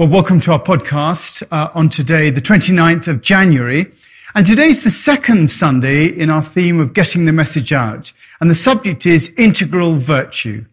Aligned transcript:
Well, 0.00 0.08
welcome 0.08 0.40
to 0.40 0.52
our 0.52 0.62
podcast 0.62 1.42
uh, 1.52 1.68
on 1.74 1.90
today, 1.90 2.30
the 2.30 2.40
29th 2.40 3.06
of 3.06 3.20
January. 3.20 3.92
And 4.34 4.46
today's 4.46 4.82
the 4.82 4.88
second 4.88 5.50
Sunday 5.50 6.06
in 6.06 6.30
our 6.30 6.42
theme 6.42 6.80
of 6.80 6.94
getting 6.94 7.26
the 7.26 7.34
message 7.34 7.74
out. 7.74 8.10
And 8.40 8.50
the 8.50 8.54
subject 8.54 9.04
is 9.04 9.34
integral 9.36 9.96
virtue. 9.96 10.64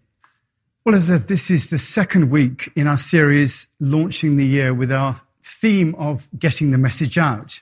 Well, 0.86 0.96
as 0.96 1.10
a, 1.10 1.20
this 1.20 1.52
is 1.52 1.70
the 1.70 1.78
second 1.78 2.32
week 2.32 2.71
in 2.78 2.88
our 2.88 2.98
series 2.98 3.68
launching 3.82 4.38
the 4.38 4.46
year 4.46 4.74
with 4.74 4.94
our 4.94 5.20
theme 5.44 5.94
of 5.96 6.30
getting 6.39 6.71
the 6.71 6.78
message 6.78 7.18
out. 7.18 7.62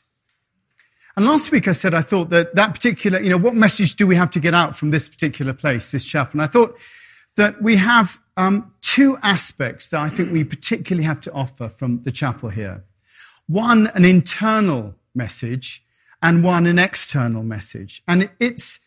And 1.18 1.26
last 1.26 1.52
week 1.52 1.68
I 1.68 1.72
said 1.72 1.96
I 1.96 2.02
thought 2.02 2.30
that 2.30 2.54
that 2.54 2.76
particular, 2.76 3.20
you 3.20 3.32
know, 3.32 3.40
what 3.40 3.56
message 3.56 3.96
do 3.96 4.06
we 4.06 4.16
have 4.18 4.30
to 4.30 4.40
get 4.40 4.54
out 4.54 4.76
from 4.76 4.92
this 4.92 5.10
particular 5.10 5.54
place, 5.54 5.90
this 5.90 6.06
chapel? 6.06 6.34
And 6.34 6.44
I 6.44 6.48
thought 6.48 6.78
that 7.38 7.60
we 7.60 7.78
have 7.78 8.20
um, 8.38 8.74
two 8.82 9.18
aspects 9.24 9.90
that 9.90 10.02
I 10.02 10.10
think 10.10 10.32
we 10.32 10.44
particularly 10.44 11.06
have 11.06 11.22
to 11.22 11.34
offer 11.34 11.70
from 11.70 12.04
the 12.04 12.12
chapel 12.12 12.50
here. 12.50 12.84
One, 13.48 13.88
an 13.88 14.06
internal 14.06 14.96
message, 15.14 15.84
and 16.22 16.44
one, 16.44 16.66
an 16.66 16.80
external 16.80 17.44
message. 17.44 18.02
And 18.08 18.30
it's 18.40 18.80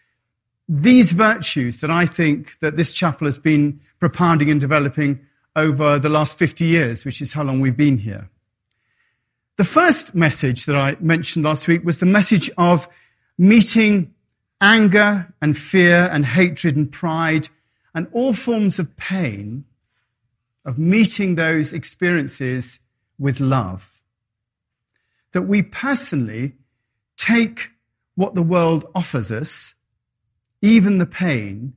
these 0.69 1.13
virtues 1.13 1.81
that 1.81 1.91
I 1.91 2.05
think 2.05 2.59
that 2.61 2.77
this 2.77 2.93
chapel 2.93 3.27
has 3.27 3.39
been 3.39 3.81
propounding 4.01 4.51
and 4.51 4.61
developing 4.61 5.21
over 5.57 5.99
the 5.99 6.09
last 6.09 6.39
50 6.39 6.65
years, 6.65 7.05
which 7.05 7.23
is 7.23 7.33
how 7.33 7.43
long 7.43 7.61
we've 7.61 7.77
been 7.77 7.99
here. 7.99 8.29
The 9.57 9.65
first 9.65 10.15
message 10.15 10.67
that 10.67 10.77
I 10.77 10.97
mentioned 11.01 11.45
last 11.45 11.67
week 11.67 11.85
was 11.85 11.99
the 11.99 12.07
message 12.07 12.51
of 12.59 12.89
meeting 13.39 14.15
anger 14.61 15.33
and 15.41 15.57
fear 15.57 16.09
and 16.13 16.25
hatred 16.25 16.77
and 16.77 16.91
pride 16.91 17.49
and 17.99 18.07
all 18.13 18.33
forms 18.33 18.79
of 18.79 18.97
pain, 18.97 19.65
of 20.65 20.79
meeting 20.79 21.35
those 21.35 21.73
experiences 21.73 22.79
with 23.19 23.41
love. 23.41 24.05
That 25.33 25.43
we 25.43 25.63
personally 25.63 26.53
take 27.17 27.71
what 28.15 28.37
the 28.37 28.43
world 28.43 28.89
offers 28.95 29.33
us, 29.33 29.75
even 30.63 30.99
the 30.99 31.07
pain, 31.07 31.73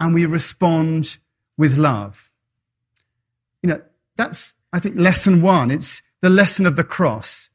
and 0.00 0.14
we 0.14 0.24
respond 0.24 1.18
with 1.58 1.76
love. 1.76 2.30
You 3.62 3.68
know, 3.68 3.82
that's, 4.16 4.54
I 4.72 4.78
think, 4.78 4.96
lesson 4.96 5.42
one. 5.42 5.70
It's 5.70 6.00
the 6.22 6.30
lesson 6.30 6.64
of 6.64 6.76
the 6.76 6.84
cross. 6.84 7.50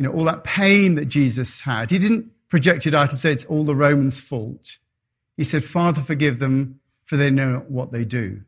You 0.00 0.06
know, 0.06 0.12
all 0.12 0.24
that 0.24 0.42
pain 0.42 0.96
that 0.96 1.04
Jesus 1.04 1.60
had. 1.60 1.92
He 1.92 2.00
didn't 2.00 2.32
project 2.48 2.84
it 2.84 2.94
out 2.94 3.10
and 3.10 3.18
say 3.18 3.30
it's 3.30 3.44
all 3.44 3.62
the 3.62 3.76
Romans' 3.76 4.18
fault. 4.18 4.78
He 5.36 5.44
said, 5.44 5.62
Father, 5.62 6.02
forgive 6.02 6.40
them, 6.40 6.80
for 7.06 7.16
they 7.16 7.30
know 7.30 7.64
what 7.68 7.92
they 7.92 8.04
do. 8.04 8.42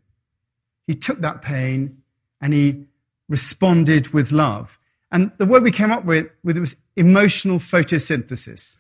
He 0.87 0.95
took 0.95 1.20
that 1.20 1.42
pain 1.42 2.03
and 2.41 2.53
he 2.53 2.84
responded 3.28 4.09
with 4.09 4.33
love. 4.33 4.78
And 5.11 5.33
the 5.39 5.47
word 5.47 5.62
we 5.62 5.70
came 5.70 5.91
up 5.91 6.05
with, 6.05 6.28
with 6.45 6.59
was 6.59 6.77
emotional 6.97 7.59
photosynthesis, 7.59 8.79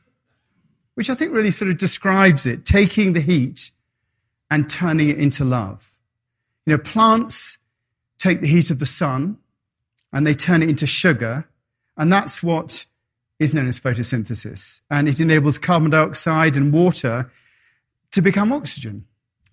which 0.94 1.08
I 1.08 1.14
think 1.14 1.32
really 1.32 1.50
sort 1.50 1.70
of 1.70 1.78
describes 1.78 2.46
it, 2.46 2.64
taking 2.64 3.12
the 3.12 3.20
heat 3.20 3.70
and 4.50 4.68
turning 4.68 5.08
it 5.08 5.18
into 5.18 5.44
love. 5.44 5.96
You 6.66 6.76
know, 6.76 6.82
plants 6.82 7.58
take 8.18 8.40
the 8.40 8.46
heat 8.46 8.70
of 8.70 8.78
the 8.78 8.86
sun 8.86 9.38
and 10.12 10.26
they 10.26 10.34
turn 10.34 10.62
it 10.62 10.68
into 10.68 10.86
sugar, 10.86 11.48
and 11.96 12.12
that's 12.12 12.42
what 12.42 12.86
is 13.38 13.54
known 13.54 13.68
as 13.68 13.78
photosynthesis. 13.78 14.82
And 14.90 15.08
it 15.08 15.20
enables 15.20 15.58
carbon 15.58 15.90
dioxide 15.90 16.56
and 16.56 16.72
water 16.72 17.30
to 18.12 18.22
become 18.22 18.52
oxygen 18.52 19.04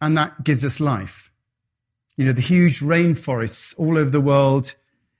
and 0.02 0.18
that 0.18 0.44
gives 0.44 0.66
us 0.66 0.80
life. 0.80 1.32
You 2.18 2.26
know, 2.26 2.32
the 2.32 2.42
huge 2.42 2.80
rainforests 2.80 3.78
all 3.78 3.98
over 3.98 4.10
the 4.10 4.22
world 4.22 4.76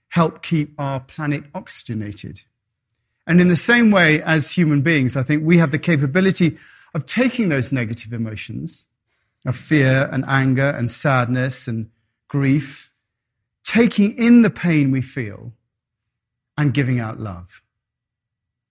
help 0.08 0.42
keep 0.42 0.74
our 0.78 1.00
planet 1.00 1.44
oxygenated. 1.54 2.42
And 3.26 3.40
in 3.40 3.48
the 3.48 3.56
same 3.56 3.90
way 3.90 4.22
as 4.22 4.52
human 4.52 4.82
beings, 4.82 5.16
I 5.16 5.22
think 5.22 5.44
we 5.44 5.58
have 5.58 5.72
the 5.72 5.78
capability 5.78 6.56
of 6.94 7.06
taking 7.06 7.48
those 7.48 7.72
negative 7.72 8.12
emotions 8.12 8.86
of 9.44 9.56
fear 9.56 10.08
and 10.12 10.24
anger 10.26 10.70
and 10.76 10.90
sadness 10.90 11.68
and 11.68 11.90
grief, 12.28 12.92
taking 13.64 14.16
in 14.16 14.42
the 14.42 14.50
pain 14.50 14.90
we 14.90 15.02
feel 15.02 15.52
and 16.56 16.72
giving 16.72 16.98
out 17.00 17.20
love. 17.20 17.62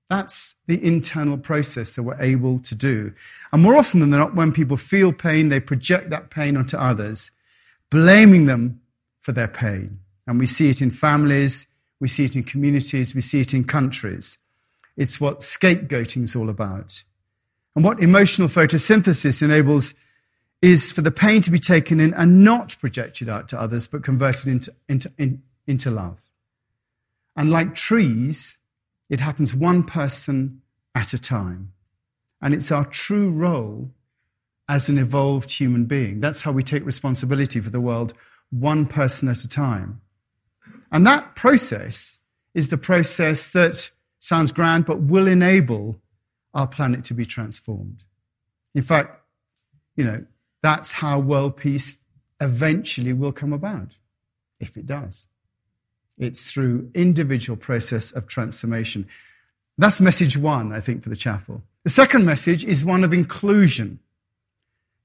That's 0.09 0.55
the 0.67 0.83
internal 0.83 1.37
process 1.37 1.95
that 1.95 2.03
we're 2.03 2.21
able 2.21 2.59
to 2.59 2.75
do. 2.75 3.13
And 3.51 3.61
more 3.61 3.75
often 3.75 4.01
than 4.01 4.11
not, 4.11 4.35
when 4.35 4.51
people 4.51 4.77
feel 4.77 5.11
pain, 5.11 5.49
they 5.49 5.59
project 5.59 6.11
that 6.11 6.29
pain 6.29 6.57
onto 6.57 6.77
others, 6.77 7.31
blaming 7.89 8.45
them 8.45 8.81
for 9.21 9.31
their 9.31 9.47
pain. 9.47 9.99
And 10.27 10.37
we 10.39 10.45
see 10.47 10.69
it 10.69 10.81
in 10.81 10.91
families, 10.91 11.67
we 11.99 12.07
see 12.07 12.25
it 12.25 12.35
in 12.35 12.43
communities, 12.43 13.15
we 13.15 13.21
see 13.21 13.41
it 13.41 13.53
in 13.53 13.63
countries. 13.63 14.37
It's 14.95 15.19
what 15.19 15.39
scapegoating 15.39 16.23
is 16.23 16.35
all 16.35 16.49
about. 16.49 17.03
And 17.75 17.83
what 17.83 17.99
emotional 17.99 18.47
photosynthesis 18.47 19.41
enables 19.41 19.95
is 20.61 20.91
for 20.91 21.01
the 21.01 21.11
pain 21.11 21.41
to 21.41 21.51
be 21.51 21.59
taken 21.59 21.99
in 21.99 22.13
and 22.13 22.43
not 22.43 22.75
projected 22.79 23.27
out 23.27 23.49
to 23.49 23.59
others, 23.59 23.87
but 23.87 24.03
converted 24.03 24.47
into, 24.47 24.73
into, 24.87 25.11
in, 25.17 25.43
into 25.67 25.91
love. 25.91 26.17
And 27.35 27.51
like 27.51 27.75
trees, 27.75 28.57
it 29.09 29.19
happens 29.19 29.55
one 29.55 29.83
person 29.83 30.61
at 30.93 31.13
a 31.13 31.21
time. 31.21 31.73
And 32.41 32.53
it's 32.53 32.71
our 32.71 32.85
true 32.85 33.29
role 33.29 33.91
as 34.67 34.89
an 34.89 34.97
evolved 34.97 35.51
human 35.51 35.85
being. 35.85 36.19
That's 36.19 36.41
how 36.41 36.51
we 36.51 36.63
take 36.63 36.85
responsibility 36.85 37.59
for 37.59 37.69
the 37.69 37.81
world, 37.81 38.13
one 38.49 38.85
person 38.85 39.29
at 39.29 39.43
a 39.43 39.47
time. 39.47 40.01
And 40.91 41.05
that 41.05 41.35
process 41.35 42.19
is 42.53 42.69
the 42.69 42.77
process 42.77 43.51
that 43.51 43.91
sounds 44.19 44.51
grand, 44.51 44.85
but 44.85 45.01
will 45.01 45.27
enable 45.27 46.01
our 46.53 46.67
planet 46.67 47.03
to 47.05 47.13
be 47.13 47.25
transformed. 47.25 48.03
In 48.73 48.81
fact, 48.81 49.21
you 49.95 50.03
know, 50.03 50.25
that's 50.63 50.93
how 50.93 51.19
world 51.19 51.57
peace 51.57 51.99
eventually 52.41 53.13
will 53.13 53.31
come 53.31 53.53
about, 53.53 53.97
if 54.59 54.77
it 54.77 54.85
does. 54.85 55.27
It's 56.17 56.51
through 56.51 56.89
individual 56.93 57.57
process 57.57 58.11
of 58.11 58.27
transformation. 58.27 59.07
That's 59.77 59.99
message 59.99 60.37
one, 60.37 60.71
I 60.71 60.79
think, 60.79 61.03
for 61.03 61.09
the 61.09 61.15
chapel. 61.15 61.61
The 61.83 61.89
second 61.89 62.25
message 62.25 62.63
is 62.63 62.85
one 62.85 63.03
of 63.03 63.13
inclusion. 63.13 63.99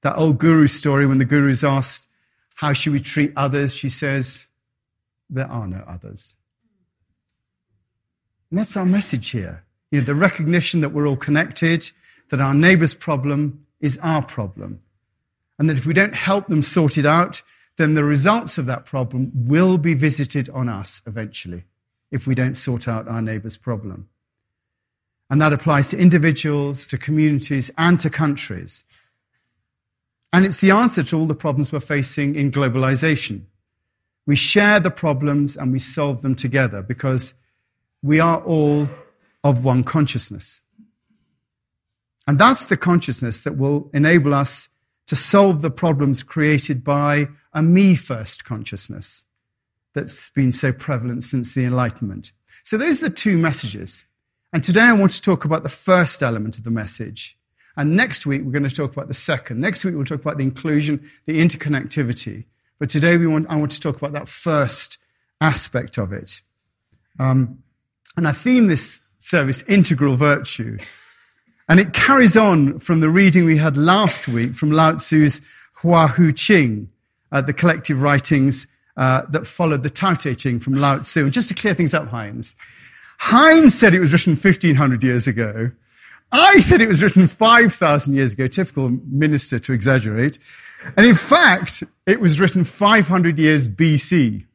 That 0.01 0.17
old 0.17 0.39
guru 0.39 0.67
story 0.67 1.05
when 1.05 1.17
the 1.17 1.25
guru 1.25 1.49
is 1.49 1.63
asked, 1.63 2.07
how 2.55 2.73
should 2.73 2.93
we 2.93 2.99
treat 2.99 3.33
others? 3.35 3.75
She 3.75 3.89
says, 3.89 4.47
there 5.29 5.49
are 5.49 5.67
no 5.67 5.83
others. 5.87 6.35
And 8.49 8.59
that's 8.59 8.77
our 8.77 8.85
message 8.85 9.29
here. 9.29 9.63
You 9.91 9.99
know, 9.99 10.05
the 10.05 10.15
recognition 10.15 10.81
that 10.81 10.89
we're 10.89 11.07
all 11.07 11.17
connected, 11.17 11.91
that 12.29 12.41
our 12.41 12.53
neighbor's 12.53 12.93
problem 12.93 13.65
is 13.79 13.97
our 13.99 14.21
problem. 14.21 14.79
And 15.59 15.69
that 15.69 15.77
if 15.77 15.85
we 15.85 15.93
don't 15.93 16.15
help 16.15 16.47
them 16.47 16.61
sort 16.61 16.97
it 16.97 17.05
out, 17.05 17.43
then 17.81 17.95
the 17.95 18.03
results 18.03 18.57
of 18.57 18.67
that 18.67 18.85
problem 18.85 19.31
will 19.33 19.77
be 19.77 19.93
visited 19.93 20.49
on 20.49 20.69
us 20.69 21.01
eventually 21.07 21.63
if 22.11 22.27
we 22.27 22.35
don't 22.35 22.55
sort 22.55 22.87
out 22.87 23.07
our 23.07 23.21
neighbour's 23.21 23.57
problem. 23.57 24.07
And 25.29 25.41
that 25.41 25.53
applies 25.53 25.89
to 25.89 25.97
individuals, 25.97 26.85
to 26.87 26.97
communities, 26.97 27.71
and 27.77 27.99
to 28.01 28.09
countries. 28.09 28.83
And 30.33 30.45
it's 30.45 30.59
the 30.59 30.71
answer 30.71 31.03
to 31.03 31.17
all 31.17 31.25
the 31.25 31.33
problems 31.33 31.71
we're 31.71 31.79
facing 31.79 32.35
in 32.35 32.51
globalization. 32.51 33.43
We 34.25 34.35
share 34.35 34.79
the 34.79 34.91
problems 34.91 35.57
and 35.57 35.71
we 35.71 35.79
solve 35.79 36.21
them 36.21 36.35
together 36.35 36.81
because 36.81 37.33
we 38.03 38.19
are 38.19 38.41
all 38.43 38.89
of 39.43 39.63
one 39.63 39.83
consciousness. 39.83 40.61
And 42.27 42.37
that's 42.37 42.65
the 42.65 42.77
consciousness 42.77 43.43
that 43.43 43.57
will 43.57 43.89
enable 43.93 44.33
us 44.33 44.69
to 45.07 45.15
solve 45.15 45.61
the 45.61 45.71
problems 45.71 46.23
created 46.23 46.83
by 46.83 47.27
a 47.53 47.61
me 47.61 47.95
first 47.95 48.45
consciousness 48.45 49.25
that's 49.93 50.29
been 50.29 50.51
so 50.51 50.71
prevalent 50.71 51.23
since 51.23 51.53
the 51.53 51.65
Enlightenment. 51.65 52.31
So 52.63 52.77
those 52.77 53.01
are 53.01 53.09
the 53.09 53.15
two 53.15 53.37
messages. 53.37 54.05
And 54.53 54.63
today 54.63 54.81
I 54.81 54.93
want 54.93 55.13
to 55.13 55.21
talk 55.21 55.45
about 55.45 55.63
the 55.63 55.69
first 55.69 56.21
element 56.23 56.57
of 56.57 56.63
the 56.63 56.71
message. 56.71 57.37
And 57.75 57.95
next 57.95 58.25
week 58.25 58.41
we're 58.43 58.51
going 58.51 58.63
to 58.63 58.75
talk 58.75 58.91
about 58.91 59.07
the 59.07 59.13
second. 59.13 59.59
Next 59.59 59.83
week 59.83 59.95
we'll 59.95 60.05
talk 60.05 60.21
about 60.21 60.37
the 60.37 60.43
inclusion, 60.43 61.09
the 61.25 61.39
interconnectivity. 61.41 62.45
But 62.79 62.89
today 62.89 63.17
we 63.17 63.27
want, 63.27 63.47
I 63.49 63.55
want 63.55 63.71
to 63.71 63.79
talk 63.79 63.97
about 63.97 64.13
that 64.13 64.27
first 64.27 64.97
aspect 65.39 65.97
of 65.97 66.13
it. 66.13 66.41
Um, 67.19 67.63
and 68.17 68.27
I 68.27 68.31
theme 68.31 68.67
this 68.67 69.01
service 69.19 69.63
integral 69.63 70.15
virtue. 70.15 70.77
And 71.71 71.79
it 71.79 71.93
carries 71.93 72.35
on 72.35 72.79
from 72.79 72.99
the 72.99 73.09
reading 73.09 73.45
we 73.45 73.55
had 73.55 73.77
last 73.77 74.27
week 74.27 74.55
from 74.55 74.71
Lao 74.71 74.97
Tzu's 74.97 75.39
Hua 75.75 76.09
Hu 76.09 76.33
Ching, 76.33 76.89
uh, 77.31 77.39
the 77.39 77.53
collective 77.53 78.01
writings 78.01 78.67
uh, 78.97 79.21
that 79.29 79.47
followed 79.47 79.81
the 79.81 79.89
Tao 79.89 80.15
Te 80.15 80.35
Ching 80.35 80.59
from 80.59 80.73
Lao 80.73 80.97
Tzu. 80.97 81.23
And 81.23 81.31
just 81.31 81.47
to 81.47 81.53
clear 81.53 81.73
things 81.73 81.93
up, 81.93 82.09
Heinz, 82.09 82.57
Heinz 83.19 83.73
said 83.73 83.93
it 83.93 84.01
was 84.01 84.11
written 84.11 84.33
1500 84.33 85.01
years 85.01 85.27
ago. 85.27 85.71
I 86.33 86.59
said 86.59 86.81
it 86.81 86.89
was 86.89 87.01
written 87.01 87.25
5,000 87.25 88.15
years 88.15 88.33
ago, 88.33 88.47
typical 88.47 88.89
minister 89.07 89.57
to 89.57 89.71
exaggerate. 89.71 90.39
And 90.97 91.05
in 91.05 91.15
fact, 91.15 91.85
it 92.05 92.19
was 92.19 92.41
written 92.41 92.65
500 92.65 93.39
years 93.39 93.69
BC. 93.69 94.45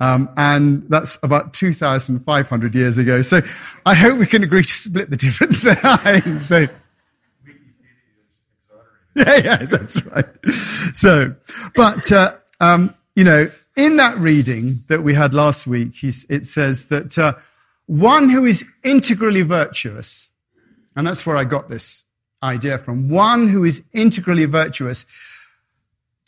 Um, 0.00 0.30
and 0.36 0.88
that's 0.88 1.18
about 1.22 1.52
2,500 1.52 2.74
years 2.74 2.96
ago. 2.96 3.20
So 3.20 3.42
I 3.84 3.94
hope 3.94 4.18
we 4.18 4.26
can 4.26 4.42
agree 4.42 4.62
to 4.62 4.72
split 4.72 5.10
the 5.10 5.16
difference 5.16 5.60
there. 5.62 6.40
so, 6.40 6.66
yeah, 9.14 9.36
yeah, 9.36 9.56
that's 9.56 10.02
right. 10.06 10.26
So, 10.94 11.34
but, 11.76 12.10
uh, 12.10 12.36
um, 12.60 12.94
you 13.14 13.24
know, 13.24 13.50
in 13.76 13.96
that 13.96 14.16
reading 14.16 14.78
that 14.88 15.02
we 15.02 15.14
had 15.14 15.34
last 15.34 15.66
week, 15.66 16.02
it 16.02 16.46
says 16.46 16.86
that 16.86 17.18
uh, 17.18 17.34
one 17.86 18.28
who 18.28 18.44
is 18.44 18.64
integrally 18.82 19.42
virtuous, 19.42 20.30
and 20.96 21.06
that's 21.06 21.26
where 21.26 21.36
I 21.36 21.44
got 21.44 21.68
this 21.68 22.04
idea 22.42 22.78
from, 22.78 23.10
one 23.10 23.48
who 23.48 23.64
is 23.64 23.82
integrally 23.92 24.46
virtuous 24.46 25.06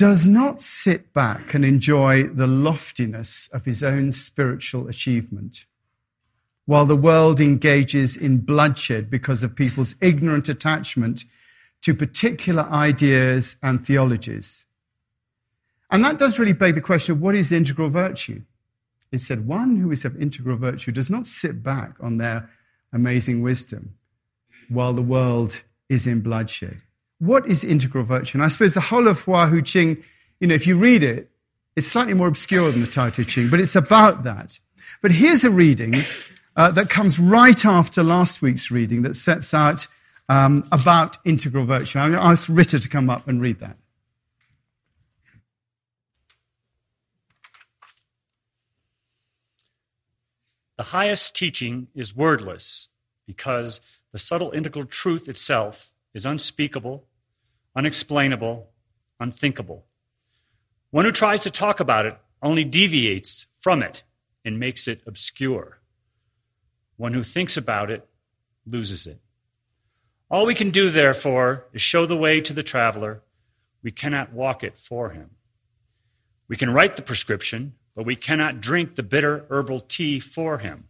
does 0.02 0.26
not 0.26 0.60
sit 0.60 1.12
back 1.12 1.54
and 1.54 1.64
enjoy 1.64 2.25
the 2.25 2.49
loftiness 2.49 3.49
of 3.52 3.64
his 3.64 3.84
own 3.84 4.10
spiritual 4.10 4.88
achievement, 4.88 5.64
while 6.66 6.84
the 6.84 6.96
world 6.96 7.40
engages 7.40 8.16
in 8.16 8.38
bloodshed 8.38 9.08
because 9.08 9.44
of 9.44 9.54
people's 9.54 9.94
ignorant 10.00 10.49
attachment 10.49 11.25
to 11.82 11.94
particular 11.94 12.64
ideas 12.64 13.58
and 13.62 13.87
theologies. 13.87 14.66
And 15.88 16.05
that 16.05 16.19
does 16.19 16.37
really 16.37 16.52
beg 16.52 16.75
the 16.75 16.81
question 16.81 17.12
of 17.12 17.22
what 17.22 17.37
is 17.37 17.52
integral 17.52 17.88
virtue? 17.88 18.43
It 19.12 19.20
said, 19.20 19.46
one 19.46 19.76
who 19.76 19.93
is 19.93 20.05
of 20.05 20.20
integral 20.20 20.56
virtue 20.56 20.90
does 20.90 21.12
not 21.12 21.28
sit 21.28 21.62
back 21.62 21.94
on 22.00 22.16
their 22.16 22.50
amazing 22.93 23.40
wisdom 23.40 23.94
while 24.69 24.94
the 24.94 25.00
world 25.00 25.62
is 25.88 26.08
in 26.08 26.22
bloodshed 26.22 26.82
what 27.22 27.46
is 27.46 27.62
integral 27.62 28.02
virtue? 28.02 28.36
And 28.36 28.44
I 28.44 28.48
suppose 28.48 28.74
the 28.74 28.80
whole 28.80 29.06
of 29.06 29.20
Hua 29.20 29.46
Hu 29.46 29.62
Ching, 29.62 30.02
you 30.40 30.48
know, 30.48 30.56
if 30.56 30.66
you 30.66 30.76
read 30.76 31.04
it, 31.04 31.30
it's 31.76 31.86
slightly 31.86 32.14
more 32.14 32.26
obscure 32.26 32.69
than 32.72 32.80
the 32.80 32.86
Tao 32.88 33.10
Te 33.10 33.24
Ching, 33.24 33.48
but 33.48 33.60
it's 33.60 33.76
about 33.76 34.24
that. 34.24 34.58
But 35.02 35.12
here's 35.12 35.44
a 35.44 35.50
reading 35.50 35.94
uh, 36.56 36.72
that 36.72 36.90
comes 36.90 37.20
right 37.20 37.64
after 37.64 38.02
last 38.02 38.42
week's 38.42 38.72
reading 38.72 39.02
that 39.02 39.14
sets 39.14 39.54
out 39.54 39.86
um, 40.28 40.64
about 40.72 41.16
integral 41.24 41.64
virtue. 41.64 42.00
I'm 42.00 42.10
going 42.10 42.20
to 42.20 42.26
ask 42.26 42.48
Rita 42.50 42.80
to 42.80 42.88
come 42.88 43.08
up 43.08 43.28
and 43.28 43.40
read 43.40 43.60
that. 43.60 43.76
The 50.76 50.82
highest 50.82 51.36
teaching 51.36 51.86
is 51.94 52.16
wordless 52.16 52.88
because 53.28 53.80
the 54.10 54.19
subtle 54.19 54.50
integral 54.50 54.86
truth 54.86 55.28
itself 55.28 55.92
is 56.14 56.26
unspeakable 56.26 57.06
unexplainable, 57.74 58.69
unthinkable. 59.19 59.86
One 60.90 61.04
who 61.04 61.12
tries 61.12 61.42
to 61.42 61.50
talk 61.50 61.80
about 61.80 62.06
it 62.06 62.16
only 62.42 62.64
deviates 62.64 63.46
from 63.60 63.82
it 63.82 64.02
and 64.44 64.58
makes 64.58 64.88
it 64.88 65.02
obscure. 65.06 65.78
One 66.96 67.14
who 67.14 67.22
thinks 67.22 67.56
about 67.56 67.90
it 67.90 68.06
loses 68.66 69.06
it. 69.06 69.20
All 70.30 70.46
we 70.46 70.54
can 70.54 70.70
do, 70.70 70.90
therefore, 70.90 71.66
is 71.72 71.82
show 71.82 72.06
the 72.06 72.16
way 72.16 72.40
to 72.40 72.52
the 72.52 72.62
traveler. 72.62 73.22
We 73.82 73.90
cannot 73.90 74.32
walk 74.32 74.64
it 74.64 74.78
for 74.78 75.10
him. 75.10 75.30
We 76.48 76.56
can 76.56 76.72
write 76.72 76.96
the 76.96 77.02
prescription, 77.02 77.74
but 77.94 78.06
we 78.06 78.16
cannot 78.16 78.60
drink 78.60 78.94
the 78.94 79.02
bitter 79.02 79.44
herbal 79.50 79.80
tea 79.80 80.20
for 80.20 80.58
him. 80.58 80.88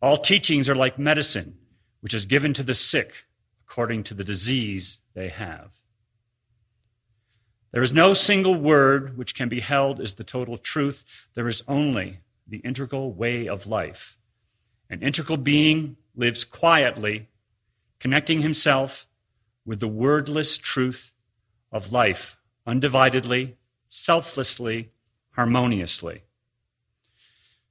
All 0.00 0.16
teachings 0.16 0.68
are 0.68 0.74
like 0.74 0.98
medicine, 0.98 1.56
which 2.00 2.14
is 2.14 2.26
given 2.26 2.52
to 2.54 2.62
the 2.62 2.74
sick 2.74 3.25
according 3.68 4.04
to 4.04 4.14
the 4.14 4.24
disease 4.24 5.00
they 5.14 5.28
have. 5.28 5.72
There 7.72 7.82
is 7.82 7.92
no 7.92 8.14
single 8.14 8.54
word 8.54 9.18
which 9.18 9.34
can 9.34 9.48
be 9.48 9.60
held 9.60 10.00
as 10.00 10.14
the 10.14 10.24
total 10.24 10.56
truth. 10.56 11.04
There 11.34 11.48
is 11.48 11.64
only 11.68 12.20
the 12.46 12.58
integral 12.58 13.12
way 13.12 13.48
of 13.48 13.66
life. 13.66 14.16
An 14.88 15.02
integral 15.02 15.36
being 15.36 15.96
lives 16.14 16.44
quietly, 16.44 17.28
connecting 17.98 18.40
himself 18.40 19.06
with 19.66 19.80
the 19.80 19.88
wordless 19.88 20.56
truth 20.56 21.12
of 21.72 21.92
life, 21.92 22.38
undividedly, 22.66 23.54
selflessly, 23.88 24.92
harmoniously. 25.32 26.22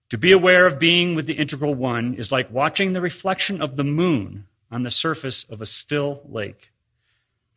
To 0.09 0.18
be 0.18 0.33
aware 0.33 0.68
of 0.68 0.77
being 0.77 1.15
with 1.15 1.25
the 1.25 1.33
integral 1.33 1.74
one 1.74 2.13
is 2.13 2.31
like 2.31 2.51
watching 2.51 2.94
the 2.94 3.01
reflection 3.01 3.62
of 3.62 3.75
the 3.75 3.83
moon 3.83 4.45
on 4.71 4.81
the 4.81 4.91
surface 4.91 5.44
of 5.45 5.62
a 5.62 5.65
still 5.65 6.21
lake. 6.27 6.71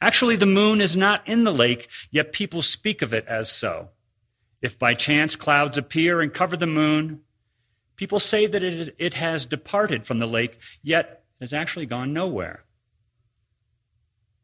Actually, 0.00 0.37
the 0.37 0.46
moon 0.46 0.81
is 0.81 0.96
not 0.96 1.26
in 1.26 1.44
the 1.44 1.52
lake, 1.52 1.88
yet 2.10 2.32
people 2.32 2.62
speak 2.62 3.02
of 3.02 3.12
it 3.12 3.26
as 3.26 3.50
so. 3.50 3.88
If 4.62 4.78
by 4.78 4.94
chance 4.94 5.37
clouds 5.37 5.78
appear 5.78 6.20
and 6.20 6.32
cover 6.32 6.56
the 6.56 6.66
moon, 6.66 7.20
people 7.96 8.20
say 8.20 8.46
that 8.46 8.62
it, 8.62 8.75
is, 8.75 8.93
it 8.99 9.14
has 9.14 9.46
departed 9.46 10.06
from 10.06 10.19
the 10.19 10.26
lake, 10.26 10.58
yet 10.82 11.25
has 11.40 11.52
actually 11.52 11.87
gone 11.87 12.12
nowhere. 12.12 12.64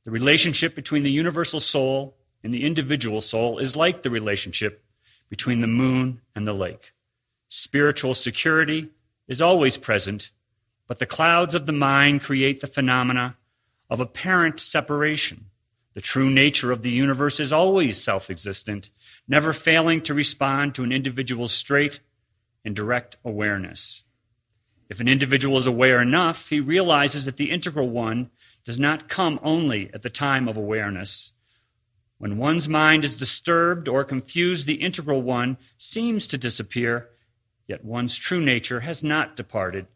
The 0.04 0.10
relationship 0.10 0.74
between 0.74 1.02
the 1.02 1.10
universal 1.10 1.60
soul 1.60 2.16
and 2.42 2.52
the 2.52 2.64
individual 2.64 3.20
soul 3.20 3.58
is 3.58 3.76
like 3.76 4.02
the 4.02 4.10
relationship 4.10 4.84
between 5.30 5.60
the 5.60 5.66
moon 5.66 6.20
and 6.34 6.46
the 6.46 6.52
lake. 6.52 6.92
Spiritual 7.48 8.14
security 8.14 8.90
is 9.28 9.40
always 9.40 9.76
present, 9.76 10.30
but 10.86 10.98
the 10.98 11.06
clouds 11.06 11.54
of 11.54 11.66
the 11.66 11.72
mind 11.72 12.22
create 12.22 12.60
the 12.60 12.66
phenomena 12.66 13.36
of 13.88 14.00
apparent 14.00 14.60
separation. 14.60 15.46
The 15.94 16.00
true 16.00 16.30
nature 16.30 16.72
of 16.72 16.82
the 16.82 16.90
universe 16.90 17.38
is 17.38 17.52
always 17.52 18.02
self 18.02 18.28
existent, 18.28 18.90
never 19.28 19.52
failing 19.52 20.02
to 20.02 20.14
respond 20.14 20.74
to 20.74 20.82
an 20.82 20.92
individual's 20.92 21.52
straight 21.52 22.00
and 22.64 22.74
direct 22.74 23.16
awareness. 23.24 24.02
If 24.88 25.00
an 25.00 25.08
individual 25.08 25.56
is 25.56 25.66
aware 25.66 26.00
enough, 26.02 26.50
he 26.50 26.60
realizes 26.60 27.24
that 27.24 27.36
the 27.36 27.50
integral 27.50 27.88
one 27.88 28.30
does 28.64 28.78
not 28.78 29.08
come 29.08 29.38
only 29.42 29.90
at 29.94 30.02
the 30.02 30.10
time 30.10 30.48
of 30.48 30.56
awareness. 30.56 31.32
When 32.18 32.38
one's 32.38 32.68
mind 32.68 33.04
is 33.04 33.16
disturbed 33.16 33.88
or 33.88 34.04
confused, 34.04 34.66
the 34.66 34.74
integral 34.74 35.22
one 35.22 35.58
seems 35.78 36.26
to 36.28 36.38
disappear, 36.38 37.10
yet 37.66 37.84
one's 37.84 38.16
true 38.16 38.40
nature 38.40 38.80
has 38.80 39.04
not 39.04 39.36
departed. 39.36 39.86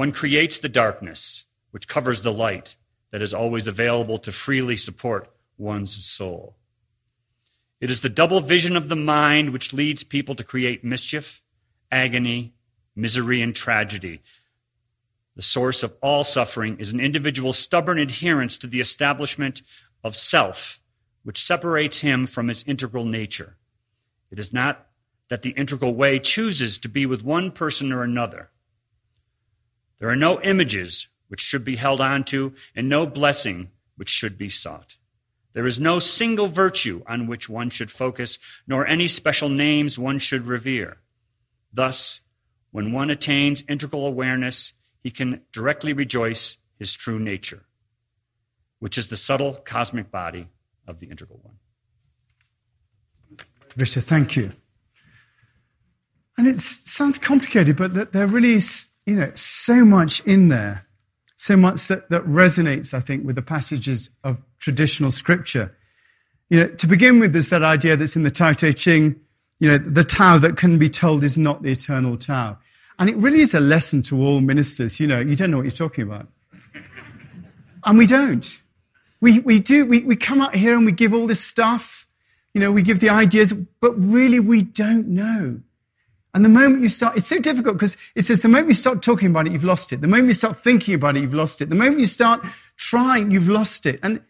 One 0.00 0.12
creates 0.12 0.58
the 0.58 0.70
darkness, 0.70 1.44
which 1.72 1.86
covers 1.86 2.22
the 2.22 2.32
light 2.32 2.74
that 3.10 3.20
is 3.20 3.34
always 3.34 3.66
available 3.66 4.16
to 4.20 4.32
freely 4.32 4.74
support 4.74 5.30
one's 5.58 6.02
soul. 6.06 6.56
It 7.82 7.90
is 7.90 8.00
the 8.00 8.08
double 8.08 8.40
vision 8.40 8.78
of 8.78 8.88
the 8.88 8.96
mind 8.96 9.50
which 9.50 9.74
leads 9.74 10.02
people 10.02 10.34
to 10.36 10.42
create 10.42 10.82
mischief, 10.82 11.42
agony, 11.92 12.54
misery, 12.96 13.42
and 13.42 13.54
tragedy. 13.54 14.22
The 15.36 15.42
source 15.42 15.82
of 15.82 15.94
all 16.00 16.24
suffering 16.24 16.78
is 16.78 16.92
an 16.94 17.00
individual's 17.00 17.58
stubborn 17.58 17.98
adherence 17.98 18.56
to 18.56 18.66
the 18.66 18.80
establishment 18.80 19.60
of 20.02 20.16
self, 20.16 20.80
which 21.24 21.44
separates 21.44 22.00
him 22.00 22.26
from 22.26 22.48
his 22.48 22.62
integral 22.62 23.04
nature. 23.04 23.58
It 24.30 24.38
is 24.38 24.50
not 24.50 24.86
that 25.28 25.42
the 25.42 25.50
integral 25.50 25.94
way 25.94 26.18
chooses 26.18 26.78
to 26.78 26.88
be 26.88 27.04
with 27.04 27.22
one 27.22 27.50
person 27.50 27.92
or 27.92 28.02
another. 28.02 28.48
There 30.00 30.08
are 30.08 30.16
no 30.16 30.40
images 30.42 31.08
which 31.28 31.40
should 31.40 31.64
be 31.64 31.76
held 31.76 32.00
on 32.00 32.24
to, 32.24 32.54
and 32.74 32.88
no 32.88 33.06
blessing 33.06 33.70
which 33.96 34.08
should 34.08 34.36
be 34.36 34.48
sought. 34.48 34.96
There 35.52 35.66
is 35.66 35.78
no 35.78 35.98
single 35.98 36.46
virtue 36.46 37.02
on 37.06 37.26
which 37.26 37.48
one 37.48 37.70
should 37.70 37.90
focus, 37.90 38.38
nor 38.66 38.86
any 38.86 39.06
special 39.06 39.48
names 39.48 39.98
one 39.98 40.18
should 40.18 40.46
revere. 40.46 40.98
Thus, 41.72 42.20
when 42.72 42.92
one 42.92 43.10
attains 43.10 43.62
integral 43.68 44.06
awareness, 44.06 44.72
he 45.02 45.10
can 45.10 45.42
directly 45.52 45.92
rejoice 45.92 46.58
his 46.78 46.94
true 46.94 47.18
nature, 47.18 47.64
which 48.78 48.96
is 48.96 49.08
the 49.08 49.16
subtle 49.16 49.54
cosmic 49.54 50.10
body 50.10 50.48
of 50.86 50.98
the 51.00 51.08
integral 51.08 51.40
one. 51.42 51.56
Richard, 53.76 54.04
thank 54.04 54.36
you. 54.36 54.52
And 56.38 56.46
it 56.46 56.60
sounds 56.60 57.18
complicated, 57.18 57.76
but 57.76 58.12
there 58.12 58.26
really 58.26 58.54
is, 58.54 58.88
you 59.10 59.16
know, 59.16 59.30
so 59.34 59.84
much 59.84 60.20
in 60.26 60.48
there 60.48 60.86
so 61.40 61.56
much 61.56 61.88
that, 61.88 62.10
that 62.10 62.22
resonates, 62.26 62.92
I 62.92 63.00
think, 63.00 63.24
with 63.24 63.34
the 63.34 63.40
passages 63.40 64.10
of 64.24 64.36
traditional 64.58 65.10
scripture. 65.10 65.74
You 66.50 66.60
know, 66.60 66.68
to 66.68 66.86
begin 66.86 67.18
with, 67.18 67.32
there's 67.32 67.48
that 67.48 67.62
idea 67.62 67.96
that's 67.96 68.14
in 68.14 68.24
the 68.24 68.30
Tao 68.30 68.52
Te 68.52 68.74
Ching, 68.74 69.18
you 69.58 69.70
know, 69.70 69.78
the 69.78 70.04
Tao 70.04 70.36
that 70.36 70.58
can 70.58 70.78
be 70.78 70.90
told 70.90 71.24
is 71.24 71.38
not 71.38 71.62
the 71.62 71.72
eternal 71.72 72.18
Tao. 72.18 72.58
And 72.98 73.08
it 73.08 73.16
really 73.16 73.40
is 73.40 73.54
a 73.54 73.60
lesson 73.60 74.02
to 74.02 74.20
all 74.20 74.42
ministers. 74.42 75.00
You 75.00 75.06
know, 75.06 75.18
you 75.18 75.34
don't 75.34 75.50
know 75.50 75.56
what 75.56 75.62
you're 75.62 75.72
talking 75.72 76.04
about. 76.04 76.28
And 77.86 77.96
we 77.96 78.06
don't. 78.06 78.60
We, 79.22 79.38
we 79.38 79.60
do, 79.60 79.86
we, 79.86 80.00
we 80.00 80.16
come 80.16 80.42
out 80.42 80.54
here 80.54 80.76
and 80.76 80.84
we 80.84 80.92
give 80.92 81.14
all 81.14 81.26
this 81.26 81.42
stuff. 81.42 82.06
You 82.52 82.60
know, 82.60 82.70
we 82.70 82.82
give 82.82 83.00
the 83.00 83.08
ideas, 83.08 83.54
but 83.54 83.92
really 83.92 84.40
we 84.40 84.60
don't 84.60 85.08
know. 85.08 85.60
And 86.32 86.44
the 86.44 86.48
moment 86.48 86.80
you 86.80 86.88
start, 86.88 87.16
it's 87.16 87.26
so 87.26 87.40
difficult 87.40 87.76
because 87.76 87.96
it 88.14 88.24
says 88.24 88.40
the 88.40 88.48
moment 88.48 88.68
you 88.68 88.74
start 88.74 89.02
talking 89.02 89.30
about 89.30 89.46
it, 89.46 89.52
you've 89.52 89.64
lost 89.64 89.92
it. 89.92 90.00
The 90.00 90.08
moment 90.08 90.28
you 90.28 90.34
start 90.34 90.56
thinking 90.56 90.94
about 90.94 91.16
it, 91.16 91.22
you've 91.22 91.34
lost 91.34 91.60
it. 91.60 91.68
The 91.68 91.74
moment 91.74 91.98
you 91.98 92.06
start 92.06 92.44
trying, 92.76 93.30
you've 93.30 93.48
lost 93.48 93.84
it. 93.84 93.98
And 94.02 94.20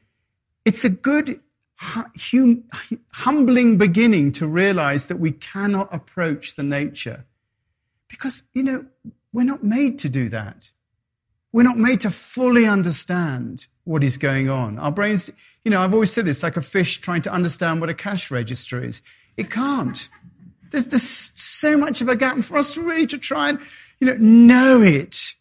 it's 0.64 0.84
a 0.84 0.88
good 0.88 1.40
hum, 1.76 2.64
humbling 3.12 3.76
beginning 3.76 4.32
to 4.32 4.46
realize 4.46 5.08
that 5.08 5.18
we 5.18 5.32
cannot 5.32 5.92
approach 5.94 6.56
the 6.56 6.62
nature. 6.62 7.26
Because, 8.08 8.44
you 8.54 8.62
know, 8.62 8.86
we're 9.32 9.44
not 9.44 9.62
made 9.62 9.98
to 10.00 10.08
do 10.08 10.28
that. 10.30 10.70
We're 11.52 11.62
not 11.64 11.78
made 11.78 12.00
to 12.00 12.10
fully 12.10 12.64
understand 12.64 13.66
what 13.84 14.04
is 14.04 14.18
going 14.18 14.48
on. 14.48 14.78
Our 14.78 14.92
brains, 14.92 15.30
you 15.64 15.70
know, 15.70 15.82
I've 15.82 15.92
always 15.92 16.12
said 16.12 16.24
this 16.24 16.42
like 16.42 16.56
a 16.56 16.62
fish 16.62 16.98
trying 17.00 17.22
to 17.22 17.32
understand 17.32 17.80
what 17.80 17.90
a 17.90 17.94
cash 17.94 18.30
register 18.30 18.82
is. 18.82 19.02
It 19.36 19.50
can't. 19.50 20.08
There's, 20.70 20.86
there's 20.86 21.32
so 21.34 21.76
much 21.76 22.00
of 22.00 22.08
a 22.08 22.16
gap. 22.16 22.34
And 22.34 22.44
for 22.44 22.58
us 22.58 22.76
really 22.76 23.06
to 23.08 23.18
try 23.18 23.50
and, 23.50 23.60
you 24.00 24.06
know, 24.06 24.16
know 24.18 24.82
it 24.82 25.34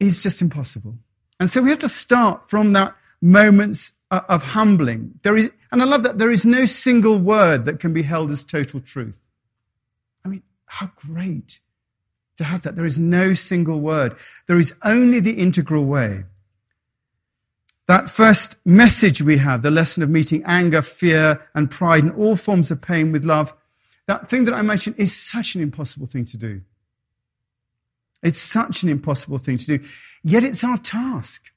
is 0.00 0.22
just 0.22 0.42
impossible. 0.42 0.96
And 1.40 1.50
so 1.50 1.62
we 1.62 1.70
have 1.70 1.80
to 1.80 1.88
start 1.88 2.48
from 2.48 2.72
that 2.74 2.94
moments 3.20 3.92
uh, 4.10 4.20
of 4.28 4.42
humbling. 4.42 5.18
There 5.22 5.36
is, 5.36 5.50
and 5.72 5.82
I 5.82 5.84
love 5.84 6.04
that 6.04 6.18
there 6.18 6.30
is 6.30 6.46
no 6.46 6.66
single 6.66 7.18
word 7.18 7.64
that 7.64 7.80
can 7.80 7.92
be 7.92 8.02
held 8.02 8.30
as 8.30 8.44
total 8.44 8.80
truth. 8.80 9.20
I 10.24 10.28
mean, 10.28 10.42
how 10.66 10.90
great 10.96 11.60
to 12.36 12.44
have 12.44 12.62
that. 12.62 12.76
There 12.76 12.84
is 12.84 12.98
no 12.98 13.34
single 13.34 13.80
word. 13.80 14.16
There 14.46 14.58
is 14.58 14.74
only 14.82 15.20
the 15.20 15.38
integral 15.38 15.84
way. 15.84 16.24
That 17.86 18.08
first 18.08 18.56
message 18.64 19.20
we 19.20 19.36
have, 19.38 19.62
the 19.62 19.70
lesson 19.70 20.02
of 20.02 20.10
meeting 20.10 20.42
anger, 20.46 20.80
fear, 20.80 21.46
and 21.54 21.70
pride, 21.70 22.02
and 22.02 22.12
all 22.12 22.36
forms 22.36 22.70
of 22.70 22.80
pain 22.80 23.12
with 23.12 23.24
love, 23.24 23.52
that 24.06 24.28
thing 24.28 24.44
that 24.44 24.54
I 24.54 24.62
mentioned 24.62 24.96
is 24.98 25.14
such 25.14 25.54
an 25.54 25.62
impossible 25.62 26.06
thing 26.06 26.24
to 26.26 26.36
do. 26.36 26.60
It's 28.22 28.38
such 28.38 28.82
an 28.82 28.88
impossible 28.88 29.38
thing 29.38 29.58
to 29.58 29.66
do. 29.66 29.84
Yet 30.22 30.44
it's 30.44 30.64
our 30.64 30.78
task. 30.78 31.50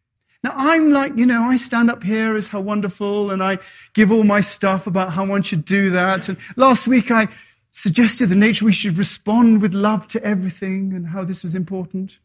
Now, 0.43 0.53
I'm 0.55 0.91
like, 0.91 1.17
you 1.17 1.25
know, 1.25 1.43
I 1.43 1.55
stand 1.55 1.89
up 1.89 2.03
here 2.03 2.35
as 2.35 2.47
how 2.47 2.61
wonderful 2.61 3.31
and 3.31 3.41
I 3.41 3.59
give 3.93 4.11
all 4.11 4.23
my 4.23 4.41
stuff 4.41 4.85
about 4.85 5.11
how 5.11 5.25
one 5.25 5.41
should 5.41 5.65
do 5.65 5.89
that. 5.91 6.29
And 6.29 6.37
last 6.55 6.87
week 6.87 7.09
I 7.09 7.27
suggested 7.71 8.27
the 8.27 8.35
nature 8.35 8.65
we 8.65 8.73
should 8.73 8.97
respond 8.97 9.61
with 9.61 9.73
love 9.73 10.07
to 10.09 10.23
everything 10.23 10.93
and 10.93 11.07
how 11.07 11.23
this 11.23 11.43
was 11.43 11.55
important. 11.55 12.19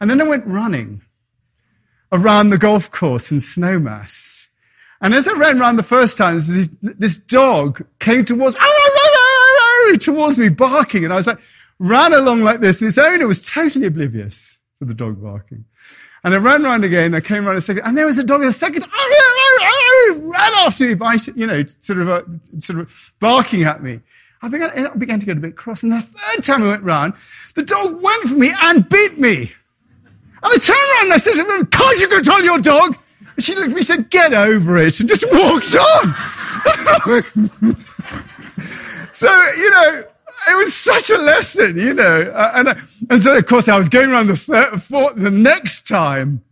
And 0.00 0.08
then 0.08 0.20
I 0.20 0.24
went 0.24 0.46
running 0.46 1.02
around 2.10 2.50
the 2.50 2.58
golf 2.58 2.90
course 2.90 3.32
in 3.32 3.38
Snowmass. 3.38 4.46
And 5.00 5.14
as 5.14 5.26
I 5.26 5.32
ran 5.32 5.60
around 5.60 5.76
the 5.76 5.82
first 5.82 6.16
time, 6.16 6.36
this, 6.36 6.68
this 6.80 7.16
dog 7.16 7.84
came 7.98 8.24
towards, 8.24 8.54
towards 9.98 10.38
me 10.38 10.48
barking. 10.48 11.04
And 11.04 11.12
I 11.12 11.16
was 11.16 11.26
like, 11.26 11.40
ran 11.78 12.12
along 12.12 12.42
like 12.42 12.60
this. 12.60 12.80
And 12.80 12.88
its 12.88 12.98
owner 12.98 13.26
was 13.26 13.42
totally 13.42 13.86
oblivious 13.86 14.58
to 14.78 14.84
the 14.84 14.94
dog 14.94 15.22
barking. 15.22 15.64
And 16.24 16.34
I 16.34 16.36
ran 16.38 16.64
around 16.64 16.84
again. 16.84 17.14
I 17.14 17.20
came 17.20 17.46
around 17.46 17.56
a 17.56 17.60
second, 17.60 17.82
and 17.84 17.98
there 17.98 18.06
was 18.06 18.18
a 18.18 18.24
dog 18.24 18.42
in 18.42 18.48
a 18.48 18.52
second, 18.52 18.84
ran 20.20 20.54
after 20.54 20.86
me, 20.86 20.94
biting, 20.94 21.36
you 21.36 21.46
know, 21.46 21.64
sort 21.80 21.98
of, 21.98 22.08
uh, 22.08 22.22
sort 22.58 22.78
of 22.78 23.12
barking 23.18 23.64
at 23.64 23.82
me. 23.82 24.00
I 24.40 24.48
began, 24.48 24.70
I 24.86 24.94
began 24.94 25.20
to 25.20 25.26
get 25.26 25.36
a 25.36 25.40
bit 25.40 25.56
cross. 25.56 25.82
And 25.82 25.92
the 25.92 26.00
third 26.00 26.44
time 26.44 26.62
I 26.62 26.68
went 26.68 26.82
round, 26.82 27.14
the 27.54 27.62
dog 27.62 28.02
went 28.02 28.22
for 28.24 28.36
me 28.36 28.52
and 28.60 28.88
bit 28.88 29.18
me. 29.18 29.52
And 30.44 30.52
I 30.52 30.56
turned 30.56 30.78
around 30.78 31.04
and 31.04 31.12
I 31.12 31.18
said 31.18 31.34
to 31.34 31.44
her, 31.44 31.64
can't 31.66 31.98
you 31.98 32.08
control 32.08 32.42
your 32.42 32.58
dog? 32.58 32.98
And 33.36 33.44
she 33.44 33.54
looked 33.54 33.68
at 33.68 33.72
me 33.72 33.78
and 33.78 33.86
said, 33.86 34.10
get 34.10 34.32
over 34.34 34.78
it, 34.78 34.98
and 35.00 35.08
just 35.08 35.24
walked 35.30 35.76
on. 35.76 36.14
so, 39.12 39.52
you 39.56 39.70
know, 39.70 40.04
it 40.48 40.56
was 40.56 40.74
such 40.74 41.10
a 41.10 41.18
lesson, 41.18 41.76
you 41.76 41.94
know. 41.94 42.22
Uh, 42.22 42.52
and, 42.54 42.68
uh, 42.68 42.74
and 43.10 43.22
so, 43.22 43.36
of 43.36 43.46
course, 43.46 43.68
I 43.68 43.78
was 43.78 43.88
going 43.88 44.10
around 44.10 44.28
the, 44.28 44.36
third, 44.36 45.16
the 45.16 45.30
next 45.30 45.86
time. 45.86 46.42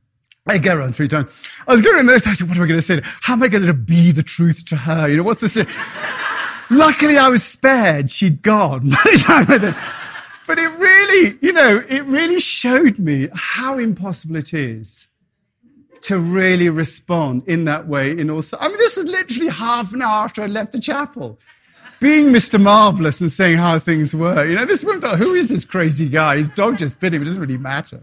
I 0.47 0.59
go 0.59 0.75
around 0.75 0.95
three 0.97 1.09
times. 1.09 1.49
I 1.69 1.73
was 1.73 1.83
going 1.83 1.97
around 1.97 2.07
there. 2.07 2.17
I 2.17 2.19
said, 2.19 2.49
what 2.49 2.57
am 2.57 2.63
I 2.63 2.67
going 2.67 2.79
to 2.79 2.83
say? 2.83 3.01
How 3.21 3.35
am 3.35 3.43
I 3.43 3.49
going 3.49 3.67
to 3.67 3.75
be 3.75 4.11
the 4.11 4.23
truth 4.23 4.65
to 4.67 4.77
her? 4.77 5.09
You 5.09 5.19
know, 5.19 5.23
what's 5.23 5.41
this? 5.41 5.57
Luckily, 6.71 7.19
I 7.19 7.29
was 7.29 7.43
spared. 7.43 8.11
She'd 8.11 8.43
gone 8.43 8.91
But 10.47 10.59
it 10.59 10.69
really, 10.79 11.39
you 11.43 11.53
know, 11.53 11.85
it 11.89 12.05
really 12.07 12.41
showed 12.41 12.99
me 12.99 13.29
how 13.33 13.79
impossible 13.79 14.37
it 14.37 14.53
is 14.53 15.09
to 16.03 16.19
really 16.19 16.69
respond 16.69 17.45
in 17.47 17.65
that 17.67 17.87
way 17.87 18.11
in 18.19 18.31
also. 18.31 18.57
I 18.59 18.69
mean, 18.69 18.79
this 18.79 18.97
was 18.97 19.07
literally 19.07 19.51
half 19.51 19.93
an 19.93 20.03
hour 20.03 20.25
after 20.25 20.43
I 20.43 20.47
left 20.47 20.73
the 20.73 20.81
chapel. 20.81 21.39
Being 22.01 22.29
Mr. 22.29 22.61
Marvelous 22.61 23.21
and 23.21 23.31
saying 23.31 23.59
how 23.59 23.79
things 23.79 24.15
were. 24.15 24.47
You 24.47 24.55
know, 24.55 24.65
this 24.65 24.85
woman 24.85 25.03
thought, 25.03 25.19
who 25.19 25.35
is 25.35 25.49
this 25.49 25.65
crazy 25.65 26.09
guy? 26.09 26.39
His 26.39 26.49
dog 26.49 26.79
just 26.79 26.99
bit 26.99 27.13
him. 27.13 27.23
It 27.23 27.27
doesn't 27.27 27.41
really 27.41 27.59
matter. 27.59 28.03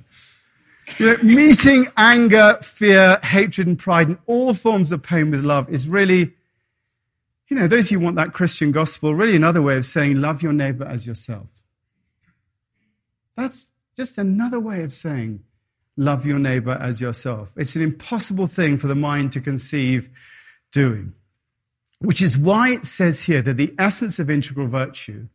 You 1.00 1.08
know, 1.08 1.18
meeting 1.24 1.88
anger, 1.98 2.60
fear, 2.62 3.20
hatred, 3.24 3.68
and 3.68 3.78
pride, 3.78 4.08
and 4.08 4.18
all 4.26 4.54
forms 4.54 4.92
of 4.92 5.04
pain 5.04 5.32
with 5.32 5.44
love 5.44 5.70
is 5.70 5.90
really, 5.90 6.34
you 7.50 7.58
know, 7.58 7.68
those 7.68 7.90
who 7.90 8.00
want 8.00 8.16
that 8.16 8.34
Christian 8.34 8.72
gospel, 8.72 9.14
really 9.14 9.36
another 9.36 9.62
way 9.62 9.78
of 9.78 9.86
saying 9.86 10.22
love 10.22 10.42
your 10.42 10.54
neighbor 10.54 10.86
as 10.86 11.06
yourself. 11.06 11.48
That's 13.36 13.72
just 13.98 14.18
another 14.18 14.60
way 14.60 14.84
of 14.84 14.94
saying 14.94 15.44
love 15.98 16.26
your 16.26 16.40
neighbor 16.40 16.78
as 16.80 17.02
yourself. 17.02 17.52
It's 17.58 17.76
an 17.76 17.82
impossible 17.82 18.48
thing 18.48 18.78
for 18.78 18.88
the 18.88 18.96
mind 18.96 19.32
to 19.34 19.42
conceive 19.42 20.10
doing, 20.72 21.14
which 22.00 22.22
is 22.22 22.38
why 22.38 22.72
it 22.72 22.86
says 22.86 23.24
here 23.24 23.42
that 23.42 23.58
the 23.58 23.74
essence 23.78 24.20
of 24.20 24.30
integral 24.30 24.68
virtue, 24.68 25.28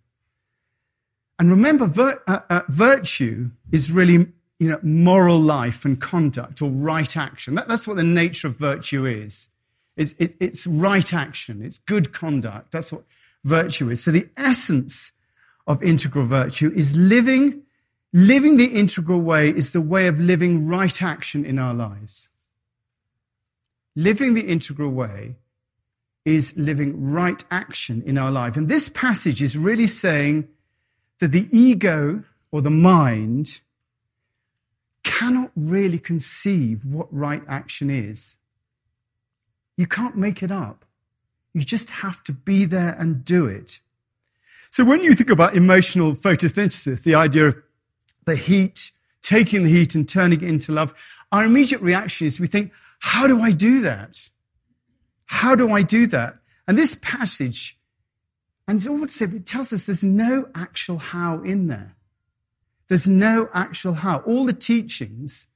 and 1.39 1.51
remember, 1.51 1.87
vir- 1.87 2.23
uh, 2.27 2.41
uh, 2.51 2.63
virtue 2.69 3.51
is 3.73 3.91
really 3.91 4.27
you 4.59 4.69
know, 4.69 4.79
moral 4.83 5.41
life 5.41 5.85
and 5.85 6.01
conduct 6.01 6.63
or 6.63 6.71
right 6.71 7.17
action. 7.17 7.57
That, 7.57 7.67
that's 7.67 7.89
what 7.89 7.97
the 7.97 8.05
nature 8.05 8.47
of 8.47 8.57
virtue 8.57 9.07
is. 9.07 9.51
It's, 9.97 10.15
it, 10.19 10.37
it's 10.39 10.67
right 10.67 11.13
action, 11.13 11.63
it's 11.63 11.79
good 11.79 12.13
conduct. 12.13 12.71
That's 12.71 12.93
what 12.93 13.03
virtue 13.45 13.91
is. 13.91 14.05
So 14.05 14.13
the 14.13 14.29
essence 14.37 15.13
of 15.67 15.83
integral 15.83 16.27
virtue 16.27 16.73
is 16.75 16.97
living 16.97 17.63
Living 18.13 18.59
the 18.59 18.67
integral 18.67 19.21
way 19.21 19.49
is 19.49 19.73
the 19.73 19.81
way 19.81 20.07
of 20.07 20.21
living 20.21 20.67
right 20.67 21.03
action 21.03 21.47
in 21.47 21.59
our 21.59 21.73
lives. 21.73 22.29
Living 23.97 24.35
the 24.35 24.47
integral 24.47 24.91
way 24.91 25.37
is 26.25 26.57
living 26.57 27.11
right 27.11 27.45
action 27.51 28.03
in 28.07 28.17
our 28.17 28.31
life. 28.31 28.57
And 28.57 28.69
this 28.69 28.89
passage 28.89 29.43
is 29.43 29.59
really 29.59 29.87
saying 29.87 30.49
that 31.19 31.33
the 31.33 31.47
ego 31.51 32.23
or 32.51 32.63
the 32.63 32.71
mind 32.71 33.61
cannot 35.03 35.51
really 35.57 35.99
conceive 35.99 36.85
what 36.85 37.13
right 37.13 37.43
action 37.49 37.91
is. 37.91 38.37
You 39.77 39.87
can't 39.87 40.17
make 40.17 40.43
it 40.43 40.53
up. 40.53 40.85
You 41.55 41.63
just 41.63 41.91
have 41.91 42.23
to 42.25 42.33
be 42.33 42.65
there 42.65 42.95
and 42.99 43.25
do 43.25 43.47
it. 43.47 43.81
So 44.71 44.85
when 44.85 45.03
you 45.03 45.15
think 45.15 45.31
about 45.31 45.55
emotional 45.55 46.15
photosynthesis, 46.15 47.03
the 47.03 47.15
idea 47.15 47.49
of 47.49 47.59
the 48.25 48.37
heat, 48.37 48.93
taking 49.23 49.65
the 49.65 49.71
heat 49.71 49.95
and 49.95 50.09
turning 50.09 50.41
it 50.41 50.49
into 50.49 50.73
love, 50.73 50.95
our 51.31 51.45
immediate 51.45 51.83
reaction 51.83 52.27
is 52.27 52.41
we 52.41 52.47
think, 52.47 52.73
how 53.01 53.27
do 53.27 53.41
I 53.41 53.51
do 53.51 53.81
that? 53.81 54.31
How 55.33 55.55
do 55.55 55.73
I 55.73 55.83
do 55.83 56.07
that? 56.09 56.37
And 56.69 56.77
this 56.77 56.95
passage, 56.95 57.79
and 58.69 58.77
it's 58.77 58.87
all 58.87 59.01
to 59.01 59.09
say, 59.09 59.25
it 59.25 59.47
tells 59.47 59.73
us 59.73 59.87
there's 59.87 60.05
no 60.05 60.47
actual 60.55 60.99
how 60.99 61.41
in 61.41 61.69
there. 61.69 61.97
There's 62.89 63.09
no 63.09 63.49
actual 63.55 63.95
how. 63.95 64.19
All 64.19 64.45
the 64.45 64.53
teachings 64.53 65.49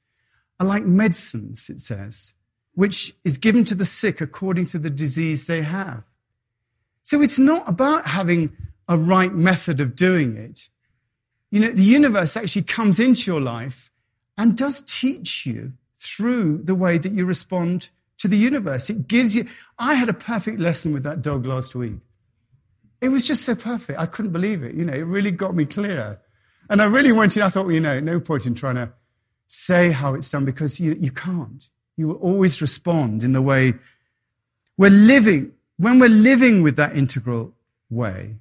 are 0.59 0.67
like 0.67 0.87
medicines, 0.87 1.69
it 1.69 1.83
says, 1.83 2.33
which 2.75 3.15
is 3.23 3.37
given 3.37 3.67
to 3.67 3.75
the 3.75 3.85
sick 3.85 4.23
according 4.23 4.65
to 4.67 4.79
the 4.79 4.89
disease 4.89 5.45
they 5.45 5.61
have. 5.61 6.05
So 7.03 7.21
it's 7.21 7.39
not 7.39 7.69
about 7.69 8.07
having 8.07 8.57
a 8.89 8.97
right 8.97 9.33
method 9.35 9.79
of 9.83 9.95
doing 9.95 10.37
it. 10.37 10.71
You 11.51 11.61
know, 11.61 11.71
the 11.71 11.85
universe 11.85 12.35
actually 12.35 12.63
comes 12.63 12.99
into 12.99 13.31
your 13.31 13.43
life 13.43 13.93
and 14.39 14.57
does 14.57 14.83
teach 14.87 15.45
you 15.45 15.75
through 15.99 16.63
the 16.65 16.75
way 16.75 16.97
that 16.97 17.13
you 17.13 17.27
respond 17.27 17.91
to 18.19 18.29
the 18.29 18.37
universe. 18.37 18.91
It 18.91 19.09
gives 19.09 19.35
you. 19.35 19.47
I 19.79 19.95
had 19.95 20.09
a 20.09 20.15
perfect 20.15 20.59
lesson 20.61 20.93
with 20.93 21.03
that 21.05 21.23
dog 21.23 21.47
last 21.47 21.75
week. 21.75 21.95
It 23.01 23.09
was 23.09 23.27
just 23.27 23.45
so 23.45 23.55
perfect. 23.55 23.99
I 23.99 24.07
couldn't 24.07 24.33
believe 24.33 24.63
it. 24.63 24.75
You 24.75 24.85
know, 24.85 24.95
it 24.95 25.03
really 25.03 25.31
got 25.31 25.55
me 25.55 25.67
clear. 25.67 26.19
And 26.69 26.83
I 26.83 26.87
really 26.87 27.13
wanted, 27.13 27.43
I 27.43 27.49
thought, 27.49 27.67
well, 27.67 27.75
you 27.75 27.81
know, 27.81 28.01
no 28.01 28.21
point 28.21 28.47
in 28.47 28.55
trying 28.55 28.77
to 28.77 28.91
say 29.47 29.91
how 29.91 30.15
it's 30.15 30.31
done 30.31 30.45
because 30.45 30.81
you, 30.81 30.97
you 30.99 31.11
can't. 31.11 31.69
You 31.97 32.09
will 32.09 32.17
always 32.17 32.61
respond 32.61 33.23
in 33.23 33.33
the 33.33 33.43
way 33.43 33.75
we're 34.77 34.91
living. 34.91 35.53
When 35.77 35.99
we're 35.99 36.09
living 36.09 36.63
with 36.63 36.77
that 36.77 36.97
integral 36.97 37.55
way, 37.91 38.37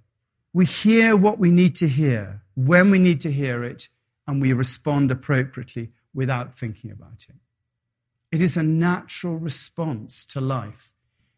we 0.54 0.66
hear 0.66 1.16
what 1.16 1.38
we 1.38 1.52
need 1.52 1.76
to 1.76 1.88
hear 1.88 2.42
when 2.56 2.90
we 2.90 3.00
need 3.00 3.20
to 3.22 3.32
hear 3.32 3.64
it, 3.64 3.90
and 4.26 4.42
we 4.42 4.54
respond 4.54 5.12
appropriately 5.12 5.92
without 6.14 6.58
thinking 6.58 6.90
about 6.92 7.26
it. 7.30 7.36
It 8.36 8.42
is 8.42 8.58
a 8.58 8.64
natural 8.64 9.38
response 9.38 10.26
to 10.26 10.42
life. 10.42 10.92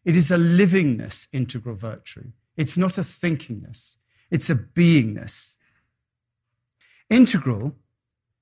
It 0.04 0.16
is 0.16 0.32
a 0.32 0.36
livingness 0.36 1.28
integral 1.32 1.76
virtue. 1.76 2.32
It's 2.56 2.76
not 2.76 2.98
a 2.98 3.02
thinkingness, 3.02 3.98
it's 4.32 4.50
a 4.50 4.56
beingness. 4.56 5.58
Integral 7.08 7.76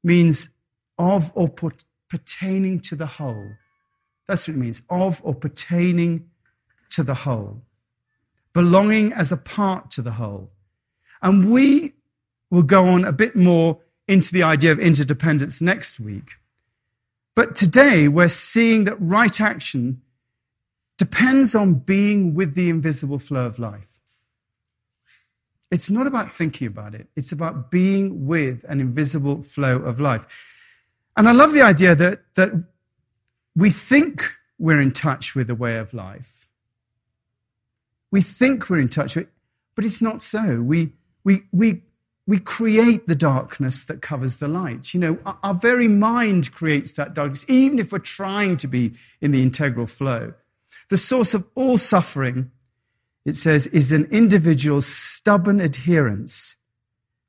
means 0.02 0.54
of 0.96 1.32
or 1.34 1.50
pertaining 2.08 2.80
to 2.80 2.96
the 2.96 3.04
whole. 3.04 3.50
That's 4.26 4.48
what 4.48 4.56
it 4.56 4.60
means 4.60 4.80
of 4.88 5.20
or 5.22 5.34
pertaining 5.34 6.30
to 6.92 7.02
the 7.02 7.14
whole, 7.14 7.60
belonging 8.54 9.12
as 9.12 9.32
a 9.32 9.36
part 9.36 9.90
to 9.90 10.00
the 10.00 10.12
whole. 10.12 10.50
And 11.20 11.52
we 11.52 11.92
will 12.50 12.62
go 12.62 12.86
on 12.86 13.04
a 13.04 13.12
bit 13.12 13.36
more 13.36 13.80
into 14.08 14.32
the 14.32 14.44
idea 14.44 14.72
of 14.72 14.78
interdependence 14.78 15.60
next 15.60 16.00
week. 16.00 16.38
But 17.36 17.54
today 17.54 18.08
we're 18.08 18.30
seeing 18.30 18.84
that 18.84 18.96
right 18.98 19.40
action 19.40 20.00
depends 20.96 21.54
on 21.54 21.74
being 21.74 22.34
with 22.34 22.54
the 22.54 22.70
invisible 22.70 23.18
flow 23.18 23.44
of 23.44 23.58
life. 23.58 23.86
It's 25.70 25.90
not 25.90 26.06
about 26.06 26.32
thinking 26.32 26.66
about 26.66 26.94
it, 26.94 27.08
it's 27.14 27.32
about 27.32 27.70
being 27.70 28.26
with 28.26 28.64
an 28.68 28.80
invisible 28.80 29.42
flow 29.42 29.76
of 29.76 30.00
life. 30.00 30.26
And 31.16 31.28
I 31.28 31.32
love 31.32 31.52
the 31.52 31.62
idea 31.62 31.94
that, 31.94 32.20
that 32.36 32.52
we 33.54 33.68
think 33.68 34.32
we're 34.58 34.80
in 34.80 34.90
touch 34.90 35.34
with 35.34 35.48
the 35.48 35.54
way 35.54 35.76
of 35.76 35.92
life. 35.92 36.48
We 38.10 38.22
think 38.22 38.70
we're 38.70 38.80
in 38.80 38.88
touch 38.88 39.14
with 39.14 39.26
it, 39.26 39.32
but 39.74 39.84
it's 39.84 40.00
not 40.00 40.22
so. 40.22 40.62
We, 40.62 40.92
we, 41.22 41.42
we, 41.52 41.82
we 42.26 42.38
create 42.40 43.06
the 43.06 43.14
darkness 43.14 43.84
that 43.84 44.02
covers 44.02 44.36
the 44.36 44.48
light. 44.48 44.92
You 44.92 45.00
know, 45.00 45.36
our, 45.44 45.54
very 45.54 45.86
mind 45.86 46.52
creates 46.52 46.94
that 46.94 47.14
darkness, 47.14 47.48
even 47.48 47.78
if 47.78 47.92
we're 47.92 47.98
trying 48.00 48.56
to 48.58 48.66
be 48.66 48.92
in 49.20 49.30
the 49.30 49.42
integral 49.42 49.86
flow. 49.86 50.34
The 50.88 50.96
source 50.96 51.34
of 51.34 51.44
all 51.54 51.78
suffering, 51.78 52.50
it 53.24 53.36
says, 53.36 53.68
is 53.68 53.92
an 53.92 54.06
individual's 54.10 54.86
stubborn 54.86 55.60
adherence 55.60 56.56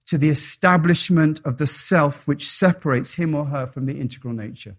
to 0.07 0.17
the 0.17 0.29
establishment 0.29 1.41
of 1.45 1.57
the 1.57 1.67
self 1.67 2.27
which 2.27 2.49
separates 2.49 3.15
him 3.15 3.35
or 3.35 3.45
her 3.45 3.67
from 3.67 3.85
the 3.85 3.99
integral 3.99 4.33
nature. 4.33 4.77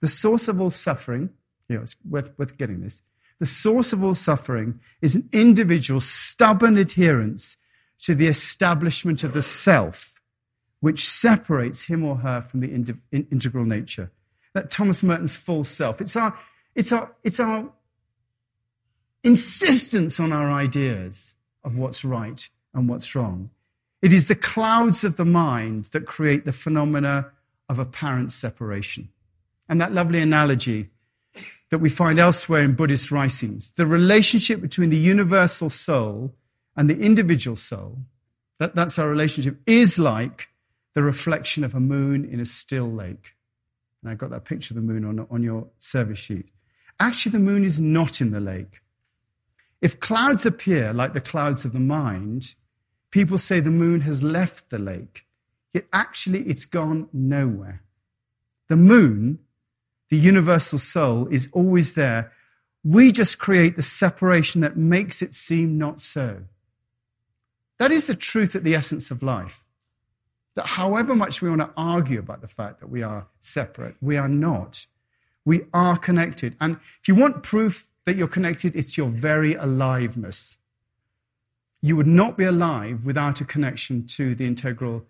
The 0.00 0.08
source 0.08 0.46
of 0.46 0.60
all 0.60 0.70
suffering, 0.70 1.30
you 1.68 1.76
know, 1.76 1.82
it's 1.82 1.96
worth, 2.08 2.30
worth 2.38 2.56
getting 2.56 2.80
this. 2.80 3.02
The 3.40 3.46
source 3.46 3.92
of 3.92 4.04
all 4.04 4.14
suffering 4.14 4.80
is 5.00 5.16
an 5.16 5.28
individual's 5.32 6.06
stubborn 6.06 6.76
adherence 6.76 7.56
to 8.02 8.14
the 8.14 8.26
establishment 8.26 9.24
of 9.24 9.32
the 9.32 9.42
self 9.42 10.20
which 10.80 11.06
separates 11.06 11.84
him 11.84 12.04
or 12.04 12.16
her 12.16 12.42
from 12.42 12.60
the 12.60 12.70
in, 12.70 13.02
integral 13.12 13.64
nature. 13.64 14.10
That 14.54 14.70
Thomas 14.70 15.02
Merton's 15.02 15.36
false 15.36 15.68
self. 15.68 16.00
It's 16.00 16.16
our, 16.16 16.36
it's 16.74 16.90
our, 16.90 17.14
it's 17.22 17.38
our 17.38 17.70
insistence 19.22 20.18
on 20.18 20.32
our 20.32 20.50
ideas 20.50 21.34
of 21.62 21.76
what's 21.76 22.04
right 22.04 22.48
and 22.74 22.88
what's 22.88 23.14
wrong. 23.14 23.50
It 24.02 24.12
is 24.12 24.28
the 24.28 24.34
clouds 24.34 25.04
of 25.04 25.16
the 25.16 25.26
mind 25.26 25.86
that 25.92 26.06
create 26.06 26.46
the 26.46 26.52
phenomena 26.52 27.30
of 27.68 27.78
apparent 27.78 28.32
separation. 28.32 29.10
And 29.68 29.80
that 29.80 29.92
lovely 29.92 30.20
analogy 30.20 30.88
that 31.70 31.78
we 31.78 31.90
find 31.90 32.18
elsewhere 32.18 32.62
in 32.62 32.74
Buddhist 32.74 33.12
writings 33.12 33.70
the 33.72 33.86
relationship 33.86 34.60
between 34.60 34.90
the 34.90 34.96
universal 34.96 35.70
soul 35.70 36.34
and 36.80 36.88
the 36.88 36.98
individual 36.98 37.56
soul, 37.56 37.98
that, 38.58 38.74
that's 38.74 38.98
our 38.98 39.06
relationship, 39.06 39.60
is 39.66 39.98
like 39.98 40.48
the 40.94 41.02
reflection 41.02 41.62
of 41.62 41.74
a 41.74 41.78
moon 41.78 42.24
in 42.24 42.40
a 42.40 42.46
still 42.46 42.90
lake. 42.90 43.34
And 44.00 44.10
I 44.10 44.14
got 44.14 44.30
that 44.30 44.46
picture 44.46 44.72
of 44.72 44.76
the 44.76 44.80
moon 44.90 45.04
on, 45.04 45.26
on 45.30 45.42
your 45.42 45.66
service 45.78 46.18
sheet. 46.18 46.48
Actually, 46.98 47.32
the 47.32 47.38
moon 47.40 47.64
is 47.64 47.82
not 47.82 48.22
in 48.22 48.30
the 48.30 48.40
lake. 48.40 48.80
If 49.82 50.00
clouds 50.00 50.46
appear 50.46 50.94
like 50.94 51.12
the 51.12 51.20
clouds 51.20 51.66
of 51.66 51.74
the 51.74 51.80
mind, 51.80 52.54
people 53.10 53.36
say 53.36 53.60
the 53.60 53.68
moon 53.68 54.00
has 54.00 54.22
left 54.22 54.70
the 54.70 54.78
lake, 54.78 55.26
yet 55.74 55.84
actually 55.92 56.44
it's 56.44 56.64
gone 56.64 57.10
nowhere. 57.12 57.82
The 58.68 58.76
moon, 58.76 59.40
the 60.08 60.16
universal 60.16 60.78
soul, 60.78 61.26
is 61.26 61.50
always 61.52 61.92
there. 61.92 62.32
We 62.82 63.12
just 63.12 63.38
create 63.38 63.76
the 63.76 63.82
separation 63.82 64.62
that 64.62 64.78
makes 64.78 65.20
it 65.20 65.34
seem 65.34 65.76
not 65.76 66.00
so. 66.00 66.44
That 67.80 67.92
is 67.92 68.06
the 68.06 68.14
truth 68.14 68.54
at 68.54 68.62
the 68.62 68.74
essence 68.74 69.10
of 69.10 69.22
life. 69.22 69.64
That 70.54 70.66
however 70.66 71.16
much 71.16 71.40
we 71.40 71.48
want 71.48 71.62
to 71.62 71.70
argue 71.78 72.18
about 72.18 72.42
the 72.42 72.46
fact 72.46 72.80
that 72.80 72.90
we 72.90 73.02
are 73.02 73.26
separate, 73.40 73.96
we 74.02 74.18
are 74.18 74.28
not. 74.28 74.86
We 75.46 75.62
are 75.72 75.96
connected. 75.96 76.56
And 76.60 76.76
if 77.00 77.08
you 77.08 77.14
want 77.14 77.42
proof 77.42 77.88
that 78.04 78.16
you're 78.16 78.28
connected, 78.28 78.76
it's 78.76 78.98
your 78.98 79.08
very 79.08 79.54
aliveness. 79.54 80.58
You 81.80 81.96
would 81.96 82.06
not 82.06 82.36
be 82.36 82.44
alive 82.44 83.06
without 83.06 83.40
a 83.40 83.46
connection 83.46 84.06
to 84.08 84.34
the 84.34 84.44
integral, 84.44 85.06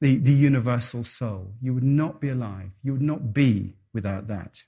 the, 0.00 0.18
the 0.18 0.32
universal 0.32 1.02
soul. 1.02 1.54
You 1.60 1.74
would 1.74 1.82
not 1.82 2.20
be 2.20 2.28
alive. 2.28 2.70
You 2.84 2.92
would 2.92 3.02
not 3.02 3.34
be 3.34 3.74
without 3.92 4.28
that. 4.28 4.62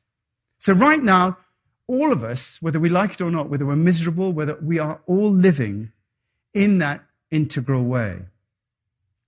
So, 0.59 0.73
right 0.73 1.01
now, 1.01 1.37
all 1.87 2.11
of 2.11 2.25
us, 2.25 2.61
whether 2.61 2.81
we 2.81 2.89
like 2.89 3.13
it 3.13 3.21
or 3.21 3.31
not, 3.31 3.49
whether 3.49 3.65
we're 3.65 3.77
miserable, 3.77 4.33
whether 4.33 4.59
we 4.61 4.81
are 4.81 5.01
all 5.07 5.31
living 5.31 5.93
in 6.55 6.79
that 6.79 7.05
integral 7.31 7.85
way. 7.85 8.21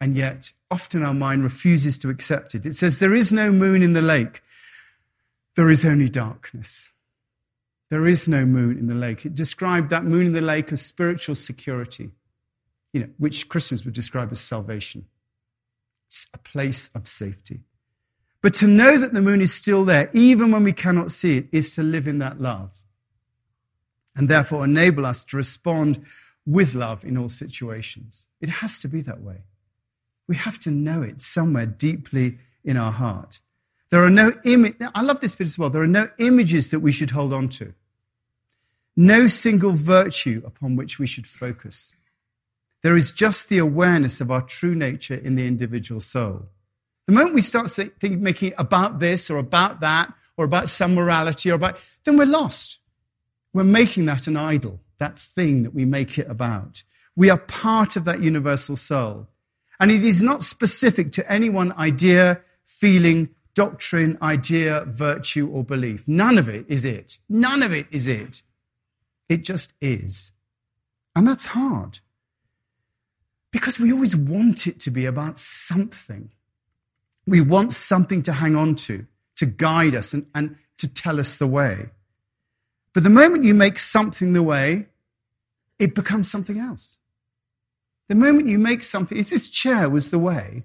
And 0.01 0.17
yet, 0.17 0.53
often 0.71 1.03
our 1.03 1.15
mind 1.15 1.43
refuses 1.43 1.99
to 1.99 2.11
accept 2.11 2.55
it. 2.55 2.67
It 2.67 2.75
says, 2.75 2.99
There 2.99 3.15
is 3.15 3.33
no 3.33 3.51
moon 3.51 3.83
in 3.83 3.93
the 3.93 4.03
lake, 4.03 4.43
there 5.57 5.71
is 5.71 5.85
only 5.85 6.09
darkness. 6.09 6.93
There 7.89 8.07
is 8.07 8.29
no 8.29 8.45
moon 8.45 8.79
in 8.79 8.89
the 8.89 8.97
lake. 8.97 9.25
It 9.25 9.37
described 9.37 9.91
that 9.91 10.05
moon 10.05 10.27
in 10.27 10.33
the 10.33 10.41
lake 10.41 10.73
as 10.73 10.83
spiritual 10.83 11.37
security, 11.37 12.11
you 12.93 13.01
know, 13.01 13.09
which 13.19 13.49
Christians 13.49 13.85
would 13.85 13.95
describe 13.95 14.33
as 14.33 14.41
salvation. 14.41 15.07
It's 16.09 16.27
a 16.35 16.39
place 16.39 16.91
of 16.97 17.07
safety. 17.07 17.61
But 18.43 18.55
to 18.55 18.67
know 18.67 18.99
that 18.99 19.15
the 19.15 19.23
moon 19.23 19.41
is 19.41 19.55
still 19.55 19.85
there, 19.85 20.11
even 20.13 20.51
when 20.51 20.65
we 20.65 20.73
cannot 20.73 21.13
see 21.13 21.39
it, 21.39 21.49
is 21.53 21.75
to 21.77 21.83
live 21.83 22.09
in 22.09 22.19
that 22.19 22.41
love. 22.41 22.71
And 24.17 24.29
therefore 24.29 24.65
enable 24.65 25.07
us 25.07 25.25
to 25.25 25.37
respond 25.37 26.05
with 26.47 26.75
love 26.75 27.05
in 27.05 27.19
all 27.19 27.29
situations. 27.29 28.27
It 28.41 28.49
has 28.49 28.79
to 28.81 28.89
be 28.89 29.01
that 29.03 29.21
way. 29.21 29.43
We 30.29 30.37
have 30.37 30.59
to 30.61 30.71
know 30.71 31.03
it 31.03 31.21
somewhere 31.21 31.67
deeply 31.67 32.39
in 32.65 32.77
our 32.77 32.93
heart. 32.93 33.41
There 33.91 34.03
are 34.03 34.11
no 34.11 34.33
image. 34.45 34.77
I 34.95 35.03
love 35.03 35.21
this 35.21 35.35
bit 35.35 35.47
as 35.47 35.59
well. 35.59 35.71
There 35.71 35.83
are 35.83 35.87
no 35.87 36.09
images 36.19 36.71
that 36.71 36.81
we 36.81 36.93
should 36.93 37.11
hold 37.11 37.33
on 37.33 37.49
to. 37.51 37.75
No 38.97 39.27
single 39.27 39.73
virtue 39.73 40.43
upon 40.45 40.75
which 40.77 40.99
we 40.99 41.07
should 41.07 41.27
focus. 41.27 41.95
There 42.83 42.97
is 42.97 43.13
just 43.13 43.49
the 43.49 43.59
awareness 43.59 44.21
of 44.21 44.31
our 44.31 44.43
true 44.43 44.75
nature 44.75 45.15
in 45.15 45.35
the 45.35 45.47
individual 45.47 46.01
soul. 46.01 46.47
The 47.07 47.13
moment 47.13 47.35
we 47.35 47.41
start 47.41 47.71
thinking, 47.71 48.23
making 48.23 48.55
about 48.59 48.99
this 48.99 49.31
or 49.31 49.39
about 49.39 49.81
that 49.81 50.13
or 50.37 50.45
about 50.45 50.69
some 50.69 50.95
morality 50.95 51.51
or 51.51 51.55
about, 51.55 51.79
then 52.05 52.17
we're 52.17 52.27
lost. 52.27 52.79
We're 53.53 53.65
making 53.65 54.07
that 54.07 54.27
an 54.27 54.37
idol 54.37 54.81
that 54.99 55.19
thing 55.19 55.63
that 55.63 55.75
we 55.75 55.85
make 55.85 56.19
it 56.19 56.29
about. 56.31 56.83
We 57.15 57.31
are 57.31 57.39
part 57.39 57.97
of 57.97 58.05
that 58.05 58.23
universal 58.23 58.77
soul. 58.77 59.29
And 59.79 59.91
it 59.91 60.05
is 60.05 60.23
not 60.23 60.43
specific 60.43 61.13
to 61.13 61.31
any 61.31 61.51
one 61.51 61.73
idea, 61.73 62.41
feeling, 62.65 63.31
doctrine, 63.55 64.19
idea, 64.21 64.85
virtue, 64.87 65.49
or 65.49 65.65
belief. 65.65 66.05
None 66.07 66.39
of 66.39 66.49
it 66.49 66.67
is 66.69 66.85
it. 66.85 67.19
None 67.29 67.63
of 67.63 67.73
it 67.73 67.87
is 67.91 68.07
it. 68.07 68.43
It 69.29 69.45
just 69.45 69.73
is. 69.81 70.33
And 71.15 71.27
that's 71.27 71.47
hard. 71.47 72.01
Because 73.51 73.81
we 73.81 73.93
always 73.93 74.15
want 74.15 74.67
it 74.67 74.79
to 74.81 74.91
be 74.91 75.07
about 75.07 75.39
something. 75.39 76.31
We 77.27 77.41
want 77.41 77.73
something 77.73 78.23
to 78.25 78.33
hang 78.33 78.55
on 78.55 78.77
to, 78.77 79.07
to 79.37 79.47
guide 79.47 79.95
us 79.95 80.13
and, 80.13 80.27
and 80.35 80.57
to 80.79 80.89
tell 80.89 81.19
us 81.19 81.37
the 81.37 81.47
way. 81.47 81.91
But 82.97 83.03
the 83.03 83.11
moment 83.11 83.45
you 83.45 83.53
make 83.53 83.79
something 83.79 84.33
the 84.33 84.43
way, 84.43 84.87
it 85.79 85.95
becomes 85.95 86.31
something 86.31 86.59
else. 86.59 86.97
The 88.09 88.15
moment 88.15 88.49
you 88.49 88.59
make 88.59 88.83
something, 88.83 89.19
it's 89.19 89.33
this 89.33 89.49
chair 89.49 89.91
was 89.91 90.11
the 90.11 90.19
way. 90.19 90.63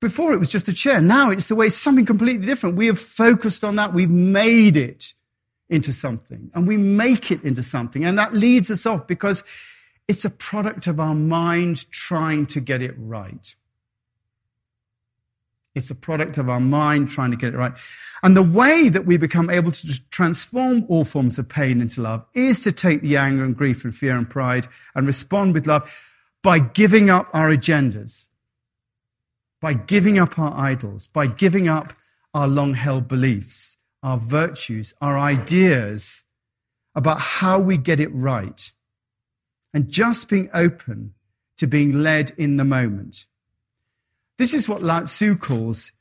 Before 0.00 0.32
it 0.32 0.38
was 0.38 0.48
just 0.48 0.66
a 0.66 0.72
chair. 0.72 1.00
Now 1.00 1.30
it's 1.30 1.46
the 1.46 1.54
way, 1.54 1.68
something 1.68 2.06
completely 2.06 2.44
different. 2.44 2.74
We 2.74 2.86
have 2.86 2.98
focused 2.98 3.62
on 3.62 3.76
that. 3.76 3.94
We've 3.94 4.10
made 4.10 4.76
it 4.76 5.14
into 5.68 5.92
something 5.92 6.50
and 6.54 6.66
we 6.66 6.76
make 6.76 7.30
it 7.30 7.44
into 7.44 7.62
something. 7.62 8.04
And 8.04 8.18
that 8.18 8.34
leads 8.34 8.68
us 8.72 8.84
off 8.84 9.06
because 9.06 9.44
it's 10.08 10.24
a 10.24 10.30
product 10.30 10.88
of 10.88 10.98
our 10.98 11.14
mind 11.14 11.88
trying 11.92 12.46
to 12.46 12.60
get 12.60 12.82
it 12.82 12.96
right. 12.98 13.54
It's 15.74 15.90
a 15.90 15.94
product 15.94 16.38
of 16.38 16.48
our 16.48 16.60
mind 16.60 17.08
trying 17.08 17.30
to 17.30 17.36
get 17.36 17.54
it 17.54 17.56
right. 17.56 17.72
And 18.22 18.36
the 18.36 18.42
way 18.42 18.88
that 18.88 19.06
we 19.06 19.16
become 19.16 19.48
able 19.50 19.70
to 19.70 20.10
transform 20.10 20.84
all 20.88 21.04
forms 21.04 21.38
of 21.38 21.48
pain 21.48 21.80
into 21.80 22.02
love 22.02 22.24
is 22.34 22.64
to 22.64 22.72
take 22.72 23.02
the 23.02 23.16
anger 23.16 23.44
and 23.44 23.56
grief 23.56 23.84
and 23.84 23.94
fear 23.94 24.16
and 24.16 24.28
pride 24.28 24.66
and 24.94 25.06
respond 25.06 25.54
with 25.54 25.66
love 25.66 25.94
by 26.42 26.58
giving 26.58 27.10
up 27.10 27.28
our 27.32 27.48
agendas, 27.48 28.26
by 29.60 29.74
giving 29.74 30.18
up 30.18 30.38
our 30.38 30.52
idols, 30.52 31.06
by 31.06 31.26
giving 31.26 31.68
up 31.68 31.92
our 32.34 32.48
long 32.48 32.74
held 32.74 33.08
beliefs, 33.08 33.76
our 34.02 34.18
virtues, 34.18 34.94
our 35.00 35.18
ideas 35.18 36.24
about 36.94 37.20
how 37.20 37.58
we 37.58 37.76
get 37.76 38.00
it 38.00 38.12
right, 38.12 38.72
and 39.72 39.88
just 39.88 40.28
being 40.28 40.50
open 40.52 41.14
to 41.56 41.66
being 41.66 42.02
led 42.02 42.32
in 42.36 42.56
the 42.56 42.64
moment. 42.64 43.26
This 44.38 44.54
is 44.54 44.68
what 44.68 44.82
Lao 44.82 45.00
Tzu 45.00 45.36
calls 45.36 45.92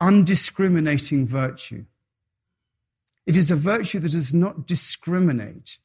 undiscriminating 0.00 1.26
virtue. 1.26 1.84
It 3.26 3.36
is 3.36 3.50
a 3.50 3.56
virtue 3.56 4.00
that 4.00 4.12
does 4.12 4.34
not 4.34 4.66
discriminate 4.66 5.78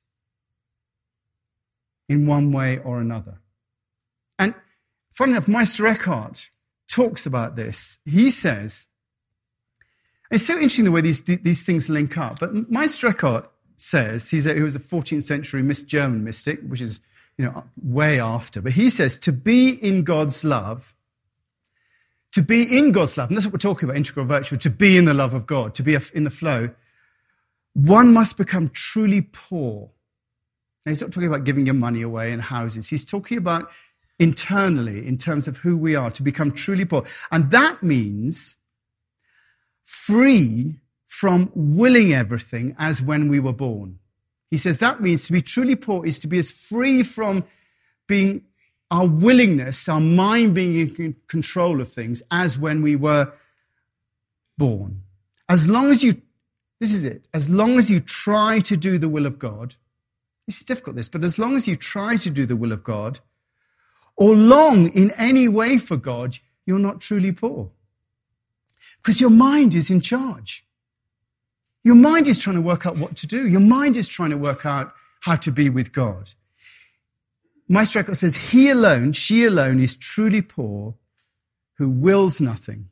in 2.10 2.26
one 2.26 2.52
way 2.52 2.80
or 2.80 3.00
another. 3.00 3.40
And 4.40 4.56
funny 5.14 5.34
enough, 5.34 5.48
Meister 5.48 5.86
Eckhart 5.86 6.50
talks 6.88 7.26
about 7.26 7.56
this. 7.56 8.00
He 8.06 8.30
says, 8.30 8.88
it's 10.32 10.46
so 10.46 10.54
interesting 10.54 10.86
the 10.86 10.92
way 10.92 11.02
these, 11.02 11.22
these 11.22 11.62
things 11.62 11.90
link 11.90 12.18
up, 12.18 12.40
but 12.40 12.72
Meister 12.72 13.08
Eckhart 13.08 13.52
says, 13.76 14.30
he's 14.30 14.48
a, 14.48 14.54
he 14.56 14.62
was 14.62 14.76
a 14.76 14.80
14th 14.80 15.24
century 15.24 15.62
German 15.86 16.24
mystic, 16.24 16.62
which 16.62 16.82
is 16.82 17.02
you 17.38 17.46
know, 17.46 17.64
way 17.82 18.20
after, 18.20 18.62
but 18.62 18.72
he 18.72 18.90
says 18.90 19.20
to 19.20 19.32
be 19.32 19.70
in 19.70 20.04
God's 20.04 20.44
love, 20.44 20.96
to 22.38 22.44
be 22.44 22.78
in 22.78 22.92
God's 22.92 23.18
love, 23.18 23.30
and 23.30 23.36
that's 23.36 23.48
what 23.48 23.54
we're 23.54 23.58
talking 23.58 23.90
about, 23.90 23.98
integral 23.98 24.28
virtue, 24.28 24.58
to 24.58 24.70
be 24.70 24.96
in 24.96 25.06
the 25.06 25.14
love 25.16 25.34
of 25.34 25.48
God, 25.48 25.74
to 25.74 25.82
be 25.82 25.98
in 26.14 26.24
the 26.24 26.30
flow, 26.30 26.70
one 27.74 28.14
must 28.14 28.38
become 28.38 28.70
truly 28.70 29.22
poor. 29.22 29.90
Now, 30.86 30.92
he's 30.92 31.02
not 31.02 31.12
talking 31.12 31.30
about 31.30 31.46
giving 31.46 31.66
your 31.66 31.74
money 31.74 32.04
away 32.04 32.32
and 32.32 32.40
houses. 32.40 32.90
He's 32.90 33.06
talking 33.06 33.40
about 33.40 33.72
internally, 34.20 35.08
in 35.08 35.18
terms 35.18 35.48
of 35.48 35.58
who 35.58 35.76
we 35.76 35.96
are, 35.96 36.12
to 36.12 36.22
become 36.22 36.52
truly 36.52 36.86
poor. 36.86 37.06
And 37.32 37.50
that 37.50 37.82
means 37.82 38.58
free 39.84 40.76
from 41.08 41.52
willing 41.56 42.14
everything 42.14 42.76
as 42.78 43.02
when 43.02 43.30
we 43.30 43.40
were 43.40 43.52
born. 43.52 43.98
He 44.52 44.58
says 44.58 44.78
that 44.78 45.02
means 45.02 45.26
to 45.26 45.34
be 45.34 45.42
truly 45.42 45.76
poor 45.76 46.06
is 46.06 46.20
to 46.20 46.28
be 46.28 46.38
as 46.38 46.52
free 46.52 47.02
from 47.02 47.46
being 48.06 48.44
our 48.90 49.08
willingness, 49.08 49.88
our 49.90 50.00
mind 50.00 50.56
being 50.56 50.76
in 50.98 51.16
control 51.28 51.82
of 51.82 51.92
things 51.92 52.24
as 52.32 52.58
when 52.58 52.82
we 52.82 52.96
were 52.96 53.34
born. 54.58 55.04
As 55.50 55.68
long 55.68 55.92
as 55.92 56.04
you, 56.04 56.22
this 56.80 56.94
is 56.94 57.04
it, 57.04 57.28
as 57.34 57.50
long 57.50 57.78
as 57.78 57.92
you 57.92 58.00
try 58.00 58.60
to 58.60 58.78
do 58.78 58.98
the 58.98 59.10
will 59.10 59.26
of 59.26 59.40
God, 59.40 59.76
it's 60.48 60.64
difficult, 60.64 60.96
this, 60.96 61.10
but 61.10 61.24
as 61.24 61.38
long 61.38 61.56
as 61.56 61.68
you 61.68 61.76
try 61.76 62.16
to 62.16 62.30
do 62.30 62.46
the 62.46 62.56
will 62.56 62.72
of 62.72 62.84
God, 62.84 63.20
or 64.16 64.36
long 64.36 64.90
in 64.94 65.12
any 65.12 65.48
way 65.48 65.78
for 65.78 65.98
God, 65.98 66.38
you're 66.66 66.80
not 66.80 67.02
truly 67.02 67.32
poor. 67.32 67.70
Because 68.98 69.22
your 69.22 69.30
mind 69.30 69.76
is 69.76 69.90
in 69.90 70.02
charge. 70.02 70.66
Your 71.84 71.96
mind 71.96 72.28
is 72.28 72.40
trying 72.40 72.56
to 72.56 72.62
work 72.62 72.86
out 72.86 72.98
what 72.98 73.16
to 73.18 73.28
do. 73.28 73.48
Your 73.48 73.62
mind 73.62 73.96
is 73.96 74.08
trying 74.08 74.32
to 74.32 74.38
work 74.38 74.66
out 74.66 74.94
how 75.22 75.36
to 75.36 75.52
be 75.52 75.70
with 75.70 75.94
God. 75.94 76.34
Meister 77.70 78.00
Eckhart 78.00 78.18
says, 78.18 78.36
He 78.36 78.70
alone, 78.70 79.12
she 79.12 79.46
alone 79.46 79.80
is 79.80 79.96
truly 79.96 80.42
poor 80.42 80.96
who 81.78 81.90
wills 81.90 82.42
nothing, 82.42 82.90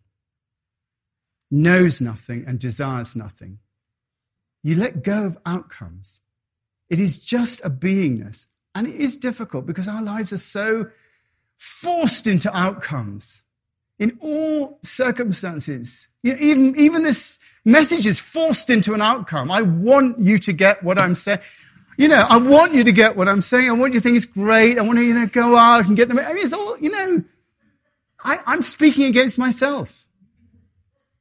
knows 1.49 2.01
nothing, 2.01 2.43
and 2.47 2.59
desires 2.59 3.15
nothing. 3.15 3.59
You 4.63 4.75
let 4.75 5.03
go 5.03 5.25
of 5.25 5.37
outcomes. 5.45 6.21
It 6.89 6.99
is 6.99 7.17
just 7.17 7.63
a 7.63 7.69
beingness. 7.69 8.47
And 8.73 8.87
it 8.87 8.95
is 8.95 9.17
difficult 9.17 9.65
because 9.65 9.87
our 9.87 10.01
lives 10.01 10.33
are 10.33 10.37
so 10.37 10.89
forced 11.57 12.27
into 12.27 12.55
outcomes 12.55 13.43
in 13.97 14.17
all 14.19 14.79
circumstances. 14.83 16.09
You 16.23 16.33
know, 16.33 16.37
even, 16.41 16.75
even 16.77 17.03
this 17.03 17.39
message 17.63 18.05
is 18.05 18.19
forced 18.19 18.69
into 18.69 18.93
an 18.93 19.01
outcome. 19.01 19.49
I 19.49 19.61
want 19.61 20.19
you 20.19 20.37
to 20.39 20.51
get 20.51 20.83
what 20.83 20.99
I'm 20.99 21.15
saying. 21.15 21.39
You 21.97 22.09
know, 22.09 22.25
I 22.27 22.37
want 22.37 22.73
you 22.73 22.83
to 22.83 22.91
get 22.91 23.15
what 23.15 23.29
I'm 23.29 23.41
saying. 23.41 23.69
I 23.69 23.73
want 23.73 23.93
you 23.93 23.99
to 23.99 24.03
think 24.03 24.17
it's 24.17 24.25
great. 24.25 24.77
I 24.77 24.81
want 24.81 24.99
to, 24.99 25.05
you 25.05 25.13
know, 25.13 25.27
go 25.27 25.55
out 25.55 25.87
and 25.87 25.95
get 25.95 26.09
them. 26.09 26.19
I 26.19 26.33
mean, 26.33 26.43
it's 26.43 26.53
all, 26.53 26.77
you 26.79 26.91
know, 26.91 27.23
I, 28.23 28.39
I'm 28.45 28.61
speaking 28.61 29.05
against 29.05 29.37
myself. 29.37 30.07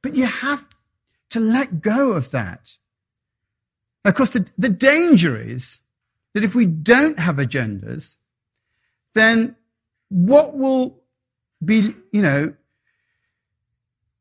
But 0.01 0.15
you 0.15 0.25
have 0.25 0.67
to 1.29 1.39
let 1.39 1.81
go 1.81 2.11
of 2.11 2.31
that. 2.31 2.77
Of 4.03 4.15
course, 4.15 4.33
the, 4.33 4.47
the 4.57 4.69
danger 4.69 5.39
is 5.39 5.79
that 6.33 6.43
if 6.43 6.53
we 6.53 6.65
don't 6.65 7.19
have 7.19 7.37
agendas, 7.37 8.17
then 9.13 9.55
what 10.09 10.55
will 10.57 11.01
be, 11.63 11.95
you 12.11 12.21
know, 12.21 12.53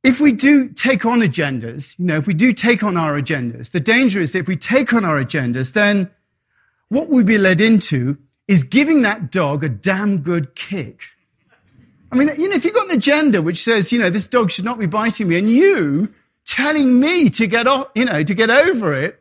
if 0.02 0.20
we 0.20 0.32
do 0.32 0.68
take 0.68 1.04
on 1.04 1.20
agendas, 1.20 1.98
you 1.98 2.04
know, 2.04 2.16
if 2.16 2.26
we 2.26 2.34
do 2.34 2.52
take 2.52 2.82
on 2.82 2.96
our 2.96 3.20
agendas, 3.20 3.72
the 3.72 3.80
danger 3.80 4.20
is 4.20 4.32
that 4.32 4.40
if 4.40 4.48
we 4.48 4.56
take 4.56 4.92
on 4.92 5.04
our 5.04 5.22
agendas, 5.22 5.72
then 5.72 6.10
what 6.88 7.08
we'd 7.08 7.26
be 7.26 7.38
led 7.38 7.60
into 7.60 8.18
is 8.46 8.64
giving 8.64 9.02
that 9.02 9.30
dog 9.30 9.64
a 9.64 9.68
damn 9.68 10.18
good 10.18 10.54
kick. 10.54 11.00
I 12.12 12.16
mean, 12.16 12.28
you 12.38 12.48
know, 12.48 12.54
if 12.54 12.64
you've 12.64 12.74
got 12.74 12.90
an 12.90 12.96
agenda 12.96 13.42
which 13.42 13.62
says, 13.62 13.92
you 13.92 13.98
know, 13.98 14.10
this 14.10 14.26
dog 14.26 14.50
should 14.50 14.64
not 14.64 14.78
be 14.78 14.86
biting 14.86 15.28
me, 15.28 15.38
and 15.38 15.50
you 15.50 16.12
telling 16.44 17.00
me 17.00 17.30
to 17.30 17.46
get 17.46 17.66
off, 17.66 17.88
you 17.94 18.04
know, 18.04 18.22
to 18.22 18.34
get 18.34 18.50
over 18.50 18.94
it, 18.94 19.20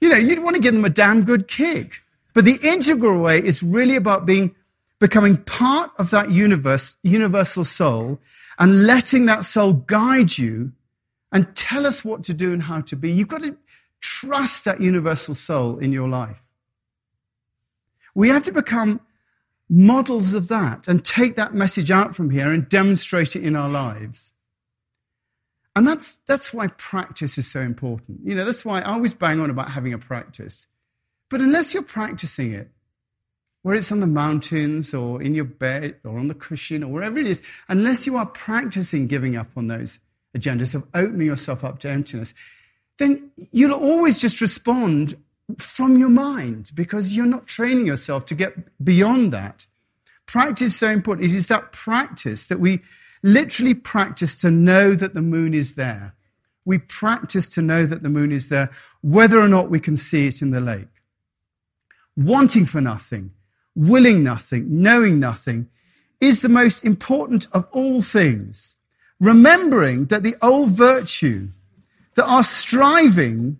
you 0.00 0.08
know, 0.08 0.16
you'd 0.16 0.42
want 0.42 0.54
to 0.54 0.62
give 0.62 0.74
them 0.74 0.84
a 0.84 0.90
damn 0.90 1.24
good 1.24 1.48
kick. 1.48 2.02
But 2.34 2.44
the 2.44 2.58
integral 2.62 3.20
way 3.20 3.38
is 3.38 3.62
really 3.62 3.96
about 3.96 4.26
being 4.26 4.54
becoming 5.00 5.36
part 5.36 5.90
of 5.98 6.10
that 6.10 6.30
universe, 6.30 6.96
universal 7.02 7.64
soul, 7.64 8.20
and 8.58 8.84
letting 8.84 9.26
that 9.26 9.44
soul 9.44 9.72
guide 9.72 10.36
you 10.38 10.72
and 11.32 11.54
tell 11.56 11.86
us 11.86 12.04
what 12.04 12.24
to 12.24 12.34
do 12.34 12.52
and 12.52 12.62
how 12.62 12.80
to 12.82 12.96
be. 12.96 13.10
You've 13.10 13.28
got 13.28 13.42
to 13.42 13.56
trust 14.00 14.64
that 14.64 14.80
universal 14.80 15.34
soul 15.34 15.78
in 15.78 15.92
your 15.92 16.08
life. 16.08 16.40
We 18.18 18.30
have 18.30 18.42
to 18.46 18.52
become 18.52 19.00
models 19.68 20.34
of 20.34 20.48
that 20.48 20.88
and 20.88 21.04
take 21.04 21.36
that 21.36 21.54
message 21.54 21.92
out 21.92 22.16
from 22.16 22.30
here 22.30 22.50
and 22.50 22.68
demonstrate 22.68 23.36
it 23.36 23.44
in 23.44 23.54
our 23.54 23.68
lives. 23.68 24.34
And 25.76 25.86
that's, 25.86 26.16
that's 26.26 26.52
why 26.52 26.66
practice 26.66 27.38
is 27.38 27.48
so 27.48 27.60
important. 27.60 28.18
You 28.24 28.34
know, 28.34 28.44
that's 28.44 28.64
why 28.64 28.80
I 28.80 28.94
always 28.94 29.14
bang 29.14 29.38
on 29.38 29.50
about 29.50 29.70
having 29.70 29.92
a 29.94 29.98
practice. 29.98 30.66
But 31.30 31.40
unless 31.40 31.72
you're 31.72 31.84
practicing 31.84 32.52
it, 32.52 32.68
whether 33.62 33.76
it's 33.76 33.92
on 33.92 34.00
the 34.00 34.08
mountains 34.08 34.92
or 34.92 35.22
in 35.22 35.36
your 35.36 35.44
bed 35.44 35.94
or 36.02 36.18
on 36.18 36.26
the 36.26 36.34
cushion 36.34 36.82
or 36.82 36.90
wherever 36.90 37.18
it 37.18 37.26
is, 37.28 37.40
unless 37.68 38.04
you 38.04 38.16
are 38.16 38.26
practicing 38.26 39.06
giving 39.06 39.36
up 39.36 39.50
on 39.56 39.68
those 39.68 40.00
agendas 40.36 40.74
of 40.74 40.84
opening 40.92 41.28
yourself 41.28 41.62
up 41.62 41.78
to 41.78 41.88
emptiness, 41.88 42.34
then 42.98 43.30
you'll 43.52 43.74
always 43.74 44.18
just 44.18 44.40
respond 44.40 45.14
from 45.56 45.96
your 45.96 46.10
mind 46.10 46.70
because 46.74 47.16
you're 47.16 47.26
not 47.26 47.46
training 47.46 47.86
yourself 47.86 48.26
to 48.26 48.34
get 48.34 48.54
beyond 48.84 49.32
that. 49.32 49.66
Practice 50.26 50.68
is 50.68 50.76
so 50.76 50.88
important. 50.88 51.24
It 51.24 51.34
is 51.34 51.46
that 51.46 51.72
practice 51.72 52.48
that 52.48 52.60
we 52.60 52.80
literally 53.22 53.74
practice 53.74 54.36
to 54.42 54.50
know 54.50 54.94
that 54.94 55.14
the 55.14 55.22
moon 55.22 55.54
is 55.54 55.74
there. 55.74 56.14
We 56.64 56.78
practice 56.78 57.48
to 57.50 57.62
know 57.62 57.86
that 57.86 58.02
the 58.02 58.10
moon 58.10 58.30
is 58.30 58.50
there, 58.50 58.70
whether 59.00 59.40
or 59.40 59.48
not 59.48 59.70
we 59.70 59.80
can 59.80 59.96
see 59.96 60.26
it 60.26 60.42
in 60.42 60.50
the 60.50 60.60
lake. 60.60 60.88
Wanting 62.14 62.66
for 62.66 62.82
nothing, 62.82 63.30
willing 63.74 64.22
nothing, 64.22 64.66
knowing 64.68 65.18
nothing, 65.18 65.70
is 66.20 66.42
the 66.42 66.48
most 66.48 66.84
important 66.84 67.46
of 67.52 67.66
all 67.72 68.02
things. 68.02 68.74
Remembering 69.18 70.06
that 70.06 70.22
the 70.22 70.36
old 70.42 70.70
virtue, 70.70 71.48
that 72.16 72.26
our 72.26 72.44
striving, 72.44 73.58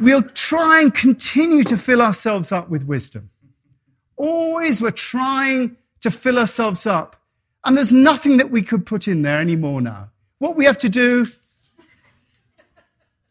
we'll 0.00 0.22
try 0.22 0.80
and 0.80 0.94
continue 0.94 1.64
to 1.64 1.76
fill 1.76 2.02
ourselves 2.02 2.52
up 2.52 2.68
with 2.68 2.84
wisdom. 2.84 3.30
Always 4.16 4.82
we're 4.82 4.90
trying 4.90 5.76
to 6.00 6.10
fill 6.10 6.38
ourselves 6.38 6.86
up. 6.86 7.16
And 7.64 7.76
there's 7.76 7.92
nothing 7.92 8.38
that 8.38 8.50
we 8.50 8.62
could 8.62 8.86
put 8.86 9.06
in 9.06 9.22
there 9.22 9.38
anymore 9.38 9.80
now. 9.80 10.10
What 10.38 10.56
we 10.56 10.64
have 10.64 10.78
to 10.78 10.88
do, 10.88 11.26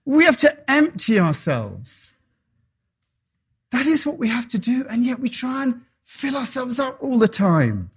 we 0.05 0.25
have 0.25 0.37
to 0.37 0.69
empty 0.69 1.19
ourselves. 1.19 2.11
That 3.71 3.85
is 3.85 4.05
what 4.05 4.17
we 4.17 4.29
have 4.29 4.47
to 4.49 4.59
do, 4.59 4.85
and 4.89 5.05
yet 5.05 5.19
we 5.19 5.29
try 5.29 5.63
and 5.63 5.81
fill 6.03 6.35
ourselves 6.35 6.79
up 6.79 7.01
all 7.01 7.19
the 7.19 7.27
time. 7.27 7.91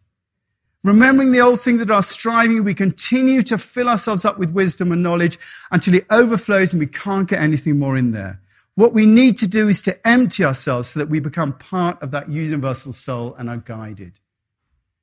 Remembering 0.84 1.32
the 1.32 1.40
old 1.40 1.60
thing 1.60 1.78
that 1.78 1.90
our 1.90 2.02
striving, 2.02 2.64
we 2.64 2.74
continue 2.74 3.42
to 3.42 3.56
fill 3.56 3.88
ourselves 3.88 4.24
up 4.24 4.38
with 4.38 4.50
wisdom 4.50 4.90
and 4.90 5.02
knowledge 5.02 5.38
until 5.70 5.94
it 5.94 6.06
overflows 6.10 6.72
and 6.72 6.80
we 6.80 6.86
can't 6.86 7.28
get 7.28 7.40
anything 7.40 7.78
more 7.78 7.96
in 7.96 8.10
there. 8.10 8.40
What 8.74 8.94
we 8.94 9.04
need 9.04 9.36
to 9.38 9.46
do 9.46 9.68
is 9.68 9.82
to 9.82 10.06
empty 10.06 10.44
ourselves 10.44 10.88
so 10.88 11.00
that 11.00 11.10
we 11.10 11.20
become 11.20 11.52
part 11.52 12.02
of 12.02 12.10
that 12.12 12.30
universal 12.30 12.92
soul 12.92 13.34
and 13.38 13.50
are 13.50 13.58
guided. 13.58 14.18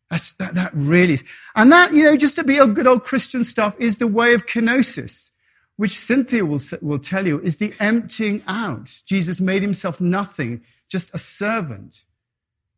That's, 0.10 0.32
that, 0.34 0.56
that 0.56 0.72
really 0.74 1.14
is. 1.14 1.24
And 1.56 1.72
that, 1.72 1.94
you 1.94 2.04
know, 2.04 2.18
just 2.18 2.36
to 2.38 2.44
be 2.44 2.58
a 2.58 2.66
good 2.66 2.88
old 2.88 3.04
Christian 3.04 3.44
stuff 3.44 3.76
is 3.80 3.98
the 3.98 4.08
way 4.08 4.34
of 4.34 4.48
kenosis 4.48 5.32
which 5.80 5.98
Cynthia 5.98 6.46
will, 6.46 6.60
will 6.82 7.00
tell 7.00 7.26
you 7.26 7.40
is 7.40 7.56
the 7.56 7.74
emptying 7.80 8.44
out. 8.48 9.02
Jesus 9.06 9.40
made 9.40 9.62
himself 9.62 10.02
nothing, 10.02 10.62
just 10.90 11.16
a 11.16 11.18
servant. 11.18 12.04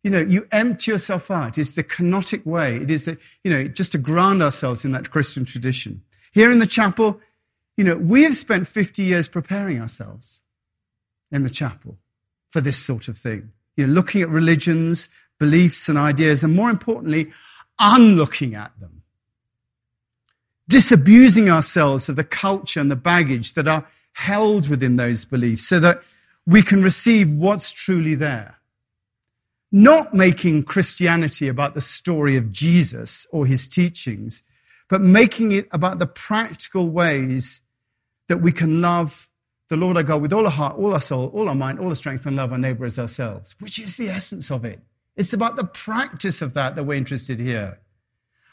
You 0.04 0.12
know, 0.12 0.20
you 0.20 0.48
empty 0.52 0.92
yourself 0.92 1.32
out. 1.32 1.58
It's 1.58 1.74
the 1.74 1.84
kenotic 1.84 2.46
way. 2.46 2.76
It 2.76 2.92
is 2.92 3.06
the, 3.06 3.18
you 3.44 3.50
know, 3.50 3.64
just 3.68 3.94
to 3.94 3.98
ground 3.98 4.44
ourselves 4.44 4.86
in 4.86 4.92
that 4.92 5.10
Christian 5.10 5.46
tradition. 5.46 6.04
Here 6.32 6.52
in 6.52 6.60
the 6.60 6.68
chapel, 6.68 7.20
you 7.76 7.84
know, 7.84 7.96
we 7.96 8.22
have 8.22 8.36
spent 8.36 8.68
50 8.68 9.02
years 9.02 9.28
preparing 9.28 9.82
ourselves 9.82 10.42
in 11.32 11.44
the 11.44 11.50
chapel 11.50 11.98
for 12.50 12.62
this 12.62 12.78
sort 12.78 13.08
of 13.08 13.18
thing. 13.18 13.52
You 13.76 13.88
know, 13.88 13.94
looking 13.94 14.22
at 14.22 14.30
religions, 14.30 15.10
beliefs 15.40 15.90
and 15.90 15.98
ideas, 15.98 16.44
and 16.44 16.56
more 16.56 16.70
importantly, 16.70 17.32
unlooking 17.80 18.56
at 18.56 18.72
them 18.80 19.02
disabusing 20.72 21.50
ourselves 21.50 22.08
of 22.08 22.16
the 22.16 22.24
culture 22.24 22.80
and 22.80 22.90
the 22.90 22.96
baggage 22.96 23.56
that 23.56 23.68
are 23.68 23.86
held 24.14 24.70
within 24.70 24.96
those 24.96 25.26
beliefs 25.26 25.68
so 25.68 25.82
that 25.82 26.02
we 26.48 26.62
can 26.62 26.82
receive 26.82 27.30
what's 27.30 27.74
truly 27.74 28.16
there. 28.16 28.56
Not 29.70 30.14
making 30.14 30.64
Christianity 30.64 31.50
about 31.50 31.74
the 31.74 31.82
story 31.82 32.38
of 32.38 32.54
Jesus 32.54 33.28
or 33.34 33.46
his 33.46 33.68
teachings, 33.68 34.44
but 34.90 35.02
making 35.02 35.52
it 35.52 35.68
about 35.72 36.00
the 36.00 36.08
practical 36.08 36.90
ways 36.90 37.60
that 38.30 38.38
we 38.38 38.54
can 38.54 38.82
love 38.82 39.28
the 39.72 39.78
Lord 39.78 39.96
our 39.96 40.04
God 40.04 40.22
with 40.22 40.34
all 40.34 40.44
our 40.44 40.52
heart, 40.52 40.78
all 40.78 40.94
our 40.94 41.00
soul, 41.00 41.32
all 41.34 41.48
our 41.48 41.56
mind, 41.56 41.80
all 41.80 41.88
our 41.88 41.96
strength, 41.96 42.26
and 42.26 42.36
love 42.36 42.52
our 42.52 42.58
neighbor 42.58 42.84
as 42.84 43.00
ourselves, 43.00 43.56
which 43.62 43.80
is 43.80 43.96
the 43.96 44.10
essence 44.10 44.52
of 44.52 44.66
it. 44.66 44.82
It's 45.16 45.32
about 45.32 45.56
the 45.56 45.64
practice 45.64 46.42
of 46.42 46.54
that 46.56 46.76
that 46.76 46.84
we're 46.84 46.98
interested 46.98 47.40
here. 47.40 47.80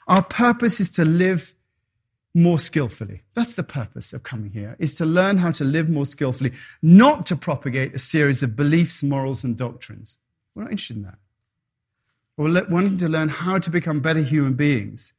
Our 0.06 0.22
purpose 0.22 0.78
is 0.78 0.92
to 0.92 1.04
live 1.04 1.54
more 2.36 2.60
skillfully. 2.60 3.22
That's 3.34 3.54
the 3.54 3.64
purpose 3.64 4.12
of 4.12 4.22
coming 4.22 4.52
here, 4.52 4.76
is 4.78 4.94
to 4.98 5.04
learn 5.04 5.38
how 5.38 5.50
to 5.50 5.64
live 5.64 5.90
more 5.90 6.06
skillfully, 6.06 6.52
not 6.82 7.26
to 7.26 7.36
propagate 7.36 7.96
a 7.96 7.98
series 7.98 8.44
of 8.44 8.54
beliefs, 8.54 9.02
morals, 9.02 9.42
and 9.42 9.56
doctrines. 9.56 10.18
We're 10.54 10.62
not 10.62 10.70
interested 10.70 10.98
in 10.98 11.02
that. 11.02 11.18
We're 12.36 12.64
wanting 12.68 12.98
to 12.98 13.08
learn 13.08 13.28
how 13.28 13.58
to 13.58 13.70
become 13.70 13.98
better 13.98 14.20
human 14.20 14.54
beings. 14.54 15.14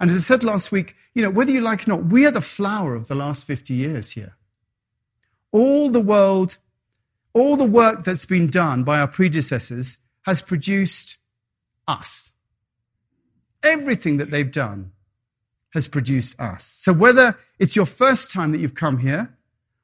And 0.00 0.10
as 0.10 0.16
I 0.16 0.20
said 0.20 0.42
last 0.42 0.72
week, 0.72 0.96
you 1.14 1.22
know, 1.22 1.30
whether 1.30 1.52
you 1.52 1.60
like 1.60 1.82
it 1.82 1.88
or 1.88 1.90
not, 1.90 2.06
we 2.06 2.26
are 2.26 2.32
the 2.32 2.40
flower 2.40 2.96
of 2.96 3.06
the 3.06 3.14
last 3.14 3.46
50 3.46 3.72
years 3.72 4.10
here. 4.10 4.34
All 5.54 5.88
the 5.88 6.00
world, 6.00 6.58
all 7.32 7.56
the 7.56 7.64
work 7.64 8.02
that's 8.02 8.26
been 8.26 8.48
done 8.48 8.82
by 8.82 8.98
our 8.98 9.06
predecessors 9.06 9.98
has 10.22 10.42
produced 10.42 11.16
us. 11.86 12.32
Everything 13.62 14.16
that 14.16 14.32
they've 14.32 14.50
done 14.50 14.90
has 15.72 15.86
produced 15.86 16.40
us. 16.40 16.64
So 16.64 16.92
whether 16.92 17.38
it's 17.60 17.76
your 17.76 17.86
first 17.86 18.32
time 18.32 18.50
that 18.50 18.58
you've 18.58 18.74
come 18.74 18.98
here, 18.98 19.32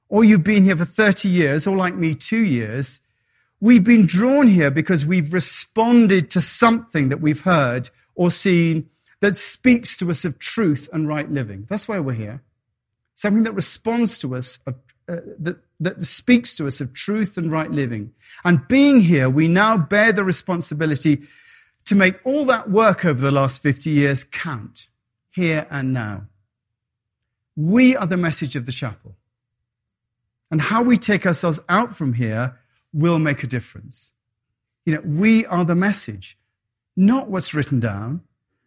or 0.09 0.25
you've 0.25 0.43
been 0.43 0.65
here 0.65 0.77
for 0.77 0.85
30 0.85 1.29
years, 1.29 1.69
or 1.69 1.77
like 1.77 1.95
me, 1.95 2.17
two 2.17 2.43
years, 2.43 3.01
we've 3.61 3.85
been 3.85 4.07
drawn 4.07 4.49
here 4.49 4.73
because 4.73 5.07
we've 5.07 5.33
responded 5.33 6.33
to 6.33 6.41
something 6.41 7.11
that 7.11 7.21
we've 7.21 7.43
heard 7.43 7.91
or 8.17 8.33
seen 8.33 8.91
that 9.21 9.37
speaks 9.37 9.97
to 9.99 10.11
us 10.11 10.25
of 10.25 10.41
truth 10.41 10.89
and 10.93 11.07
right 11.07 11.31
living. 11.31 11.65
That's 11.69 11.87
why 11.87 12.01
we're 12.01 12.15
here. 12.15 12.43
Something 13.15 13.45
that 13.45 13.53
responds 13.53 14.19
to 14.19 14.35
us, 14.35 14.59
of, 14.67 14.75
uh, 15.11 15.21
that, 15.39 15.59
that 15.81 16.03
speaks 16.03 16.55
to 16.57 16.67
us 16.67 16.81
of 16.81 16.93
truth 16.93 17.37
and 17.37 17.51
right 17.51 17.71
living. 17.71 18.13
And 18.45 18.67
being 18.69 19.01
here, 19.01 19.29
we 19.29 19.49
now 19.49 19.77
bear 19.77 20.13
the 20.13 20.25
responsibility 20.25 21.23
to 21.87 21.95
make 21.95 22.25
all 22.25 22.45
that 22.45 22.71
work 22.71 23.05
over 23.05 23.21
the 23.21 23.31
last 23.31 23.63
50 23.63 23.91
years 23.91 24.23
count 24.23 24.89
here 25.31 25.67
and 25.71 25.93
now. 25.93 26.27
We 27.57 27.97
are 27.97 28.07
the 28.07 28.17
message 28.17 28.55
of 28.55 28.67
the 28.67 28.73
chapel. 28.73 29.17
And 30.51 30.61
how 30.61 30.83
we 30.83 30.97
take 30.97 31.27
ourselves 31.27 31.61
out 31.69 31.95
from 31.95 32.13
here 32.13 32.59
will 32.93 33.19
make 33.19 33.43
a 33.43 33.47
difference. 33.47 34.13
You 34.85 34.95
know, 34.95 35.03
we 35.05 35.47
are 35.47 35.65
the 35.65 35.75
message, 35.75 36.39
not 36.97 37.29
what's 37.29 37.55
written 37.55 37.81
down, 37.81 38.23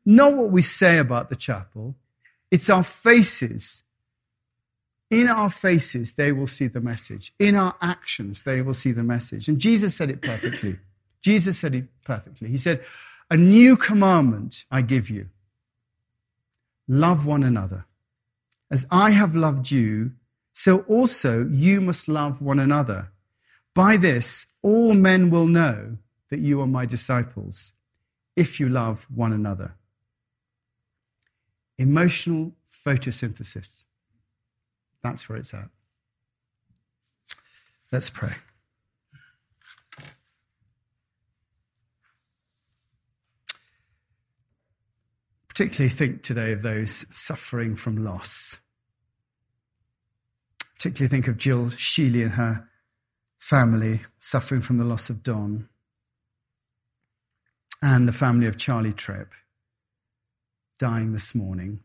not 0.05 0.35
what 0.35 0.51
we 0.51 0.61
say 0.61 0.97
about 0.97 1.29
the 1.29 1.35
chapel. 1.35 1.95
It's 2.51 2.69
our 2.69 2.83
faces. 2.83 3.82
In 5.13 5.29
our 5.29 5.49
faces, 5.49 6.15
they 6.15 6.31
will 6.31 6.47
see 6.47 6.67
the 6.67 6.81
message. 6.81 7.33
In 7.37 7.55
our 7.55 7.75
actions, 7.81 8.43
they 8.43 8.61
will 8.63 8.73
see 8.73 8.91
the 8.91 9.03
message. 9.03 9.47
And 9.47 9.59
Jesus 9.59 9.95
said 9.95 10.09
it 10.09 10.21
perfectly. 10.21 10.79
Jesus 11.21 11.57
said 11.59 11.75
it 11.75 11.85
perfectly. 12.03 12.49
He 12.49 12.57
said, 12.57 12.83
A 13.29 13.37
new 13.37 13.77
commandment 13.77 14.65
I 14.71 14.81
give 14.81 15.09
you 15.09 15.29
love 16.87 17.25
one 17.25 17.43
another. 17.43 17.85
As 18.71 18.87
I 18.89 19.11
have 19.11 19.35
loved 19.35 19.71
you, 19.71 20.13
so 20.53 20.79
also 20.81 21.47
you 21.49 21.79
must 21.79 22.07
love 22.07 22.41
one 22.41 22.59
another. 22.59 23.11
By 23.73 23.97
this, 23.97 24.47
all 24.61 24.93
men 24.93 25.29
will 25.29 25.47
know 25.47 25.97
that 26.29 26.39
you 26.39 26.59
are 26.61 26.67
my 26.67 26.85
disciples, 26.85 27.73
if 28.35 28.59
you 28.59 28.67
love 28.67 29.07
one 29.13 29.31
another. 29.31 29.75
Emotional 31.77 32.53
photosynthesis. 32.67 33.85
That's 35.03 35.27
where 35.27 35.37
it's 35.37 35.53
at. 35.53 35.69
Let's 37.91 38.09
pray. 38.09 38.33
particularly 45.53 45.89
think 45.89 46.23
today 46.23 46.51
of 46.51 46.63
those 46.63 47.05
suffering 47.15 47.75
from 47.75 48.03
loss. 48.03 48.59
Particularly 50.79 51.09
think 51.09 51.27
of 51.27 51.37
Jill 51.37 51.67
Sheely 51.67 52.23
and 52.23 52.31
her 52.31 52.67
family 53.37 54.01
suffering 54.19 54.61
from 54.61 54.79
the 54.79 54.83
loss 54.83 55.11
of 55.11 55.21
Don, 55.21 55.69
and 57.83 58.07
the 58.07 58.13
family 58.13 58.47
of 58.47 58.57
Charlie 58.57 58.93
Tripp 58.93 59.31
dying 60.79 61.13
this 61.13 61.35
morning. 61.35 61.81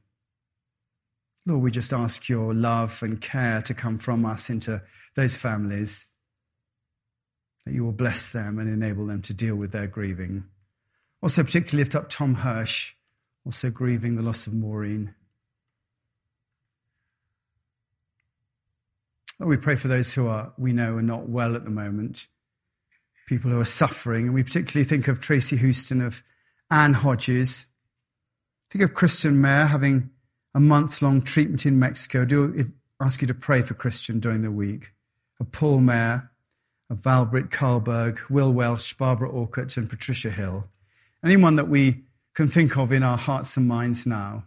Lord, 1.49 1.63
we 1.63 1.71
just 1.71 1.95
ask 1.95 2.29
your 2.29 2.53
love 2.53 3.03
and 3.03 3.23
care 3.23 3.63
to 3.63 3.73
come 3.73 3.97
from 3.97 4.27
us 4.27 4.51
into 4.51 4.83
those 5.17 5.35
families, 5.35 6.05
that 7.65 7.73
you 7.73 7.83
will 7.83 7.93
bless 7.93 8.29
them 8.29 8.59
and 8.59 8.69
enable 8.69 9.07
them 9.07 9.23
to 9.23 9.33
deal 9.33 9.57
with 9.57 9.73
their 9.73 9.87
grieving. 9.87 10.45
Also, 11.23 11.43
particularly 11.43 11.85
lift 11.85 11.97
up 11.97 12.11
Tom 12.11 12.35
Hirsch 12.35 12.93
also 13.47 13.71
grieving 13.71 14.17
the 14.17 14.23
loss 14.23 14.47
of 14.47 14.53
Maureen. 14.53 15.15
Lord, 19.41 19.49
we 19.49 19.57
pray 19.57 19.77
for 19.77 19.89
those 19.89 20.13
who 20.13 20.29
are, 20.29 20.53
we 20.59 20.75
know, 20.75 20.97
are 20.97 21.03
not 21.03 21.31
well 21.31 21.57
at 21.57 21.65
the 21.65 21.71
moment, 21.71 22.27
people 23.27 23.51
who 23.51 23.59
are 23.59 23.65
suffering. 23.65 24.27
And 24.27 24.35
we 24.35 24.43
particularly 24.43 24.85
think 24.85 25.09
of 25.09 25.19
Tracy 25.19 25.57
Houston, 25.57 26.03
of 26.03 26.23
Anne 26.71 26.93
Hodges. 26.93 27.69
Think 28.71 28.85
of 28.85 28.93
Christian 28.93 29.41
Mayer 29.41 29.65
having 29.65 30.11
a 30.59 30.61
month 30.61 31.03
long 31.03 31.23
treatment 31.23 31.65
in 31.67 31.79
Mexico. 31.79 32.25
Do 32.25 32.73
ask 33.01 33.21
you 33.21 33.29
to 33.29 33.35
pray 33.35 33.63
for 33.63 33.75
Christian 33.75 34.19
during 34.19 34.43
the 34.43 34.51
week. 34.51 34.93
A 35.39 35.45
Paul 35.45 35.79
Mayer, 35.79 36.33
a 36.91 36.97
Valbrit 36.97 37.53
Carlberg, 37.53 38.19
Will 38.29 38.53
Welsh, 38.53 38.93
Barbara 38.95 39.31
Orcutt, 39.31 39.77
and 39.77 39.89
Patricia 39.89 40.31
Hill. 40.31 40.65
Anyone 41.25 41.55
that 41.55 41.69
we 41.69 42.03
can 42.35 42.49
think 42.49 42.77
of 42.77 42.91
in 42.91 43.05
our 43.05 43.17
hearts 43.17 43.57
and 43.57 43.69
minds 43.69 44.05
now, 44.05 44.47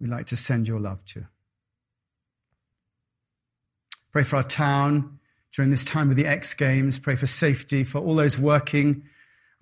we'd 0.00 0.10
like 0.10 0.26
to 0.26 0.36
send 0.36 0.66
your 0.66 0.80
love 0.80 1.04
to. 1.04 1.28
Pray 4.10 4.24
for 4.24 4.38
our 4.38 4.42
town 4.42 5.20
during 5.52 5.70
this 5.70 5.84
time 5.84 6.10
of 6.10 6.16
the 6.16 6.26
X 6.26 6.52
Games. 6.54 6.98
Pray 6.98 7.14
for 7.14 7.28
safety 7.28 7.84
for 7.84 7.98
all 7.98 8.16
those 8.16 8.36
working 8.36 9.04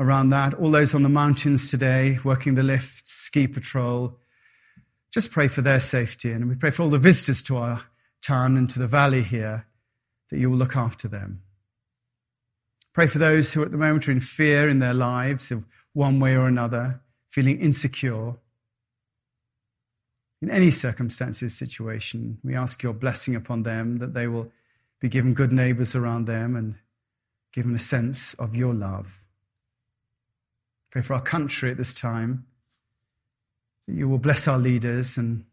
around 0.00 0.30
that, 0.30 0.54
all 0.54 0.70
those 0.70 0.94
on 0.94 1.02
the 1.02 1.10
mountains 1.10 1.70
today, 1.70 2.18
working 2.24 2.54
the 2.54 2.62
lifts, 2.62 3.12
ski 3.12 3.46
patrol. 3.46 4.18
Just 5.18 5.32
pray 5.32 5.48
for 5.48 5.62
their 5.62 5.80
safety. 5.80 6.30
And 6.30 6.48
we 6.48 6.54
pray 6.54 6.70
for 6.70 6.84
all 6.84 6.90
the 6.90 6.96
visitors 6.96 7.42
to 7.42 7.56
our 7.56 7.82
town 8.22 8.56
and 8.56 8.70
to 8.70 8.78
the 8.78 8.86
valley 8.86 9.24
here 9.24 9.66
that 10.30 10.38
you 10.38 10.48
will 10.48 10.56
look 10.56 10.76
after 10.76 11.08
them. 11.08 11.42
Pray 12.92 13.08
for 13.08 13.18
those 13.18 13.52
who 13.52 13.64
at 13.64 13.72
the 13.72 13.76
moment 13.76 14.06
are 14.08 14.12
in 14.12 14.20
fear 14.20 14.68
in 14.68 14.78
their 14.78 14.94
lives 14.94 15.50
of 15.50 15.64
one 15.92 16.20
way 16.20 16.36
or 16.36 16.46
another, 16.46 17.00
feeling 17.28 17.58
insecure. 17.58 18.34
In 20.40 20.52
any 20.52 20.70
circumstances, 20.70 21.52
situation, 21.52 22.38
we 22.44 22.54
ask 22.54 22.84
your 22.84 22.92
blessing 22.92 23.34
upon 23.34 23.64
them 23.64 23.96
that 23.96 24.14
they 24.14 24.28
will 24.28 24.52
be 25.00 25.08
given 25.08 25.34
good 25.34 25.52
neighbors 25.52 25.96
around 25.96 26.26
them 26.26 26.54
and 26.54 26.76
given 27.52 27.74
a 27.74 27.80
sense 27.80 28.34
of 28.34 28.54
your 28.54 28.72
love. 28.72 29.24
Pray 30.92 31.02
for 31.02 31.14
our 31.14 31.20
country 31.20 31.72
at 31.72 31.76
this 31.76 31.92
time, 31.92 32.46
that 33.88 33.94
you 33.94 34.08
will 34.08 34.18
bless 34.18 34.46
our 34.46 34.58
leaders 34.58 35.16
and 35.16 35.44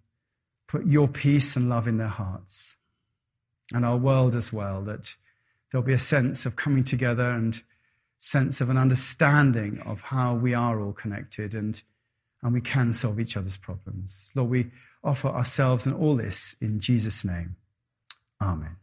put 0.68 0.86
your 0.86 1.08
peace 1.08 1.56
and 1.56 1.70
love 1.70 1.88
in 1.88 1.98
their 1.98 2.08
hearts, 2.08 2.78
and 3.74 3.86
our 3.86 3.98
world 3.98 4.36
as 4.36 4.54
well, 4.54 4.82
that 4.84 5.16
there'll 5.72 5.86
be 5.86 5.94
a 5.94 6.00
sense 6.00 6.46
of 6.46 6.56
coming 6.56 6.84
together 6.84 7.32
and 7.32 7.64
sense 8.20 8.62
of 8.62 8.70
an 8.70 8.78
understanding 8.78 9.80
of 9.86 10.02
how 10.02 10.36
we 10.36 10.54
are 10.54 10.80
all 10.80 10.94
connected 10.94 11.54
and, 11.54 11.82
and 12.44 12.54
we 12.54 12.62
can 12.62 12.94
solve 12.94 13.20
each 13.20 13.38
other's 13.38 13.58
problems. 13.58 14.32
Lord, 14.36 14.50
we 14.50 14.72
offer 15.04 15.30
ourselves 15.30 15.86
and 15.86 15.96
all 15.96 16.16
this 16.16 16.56
in 16.60 16.80
Jesus' 16.80 17.24
name. 17.24 17.56
Amen. 18.42 18.76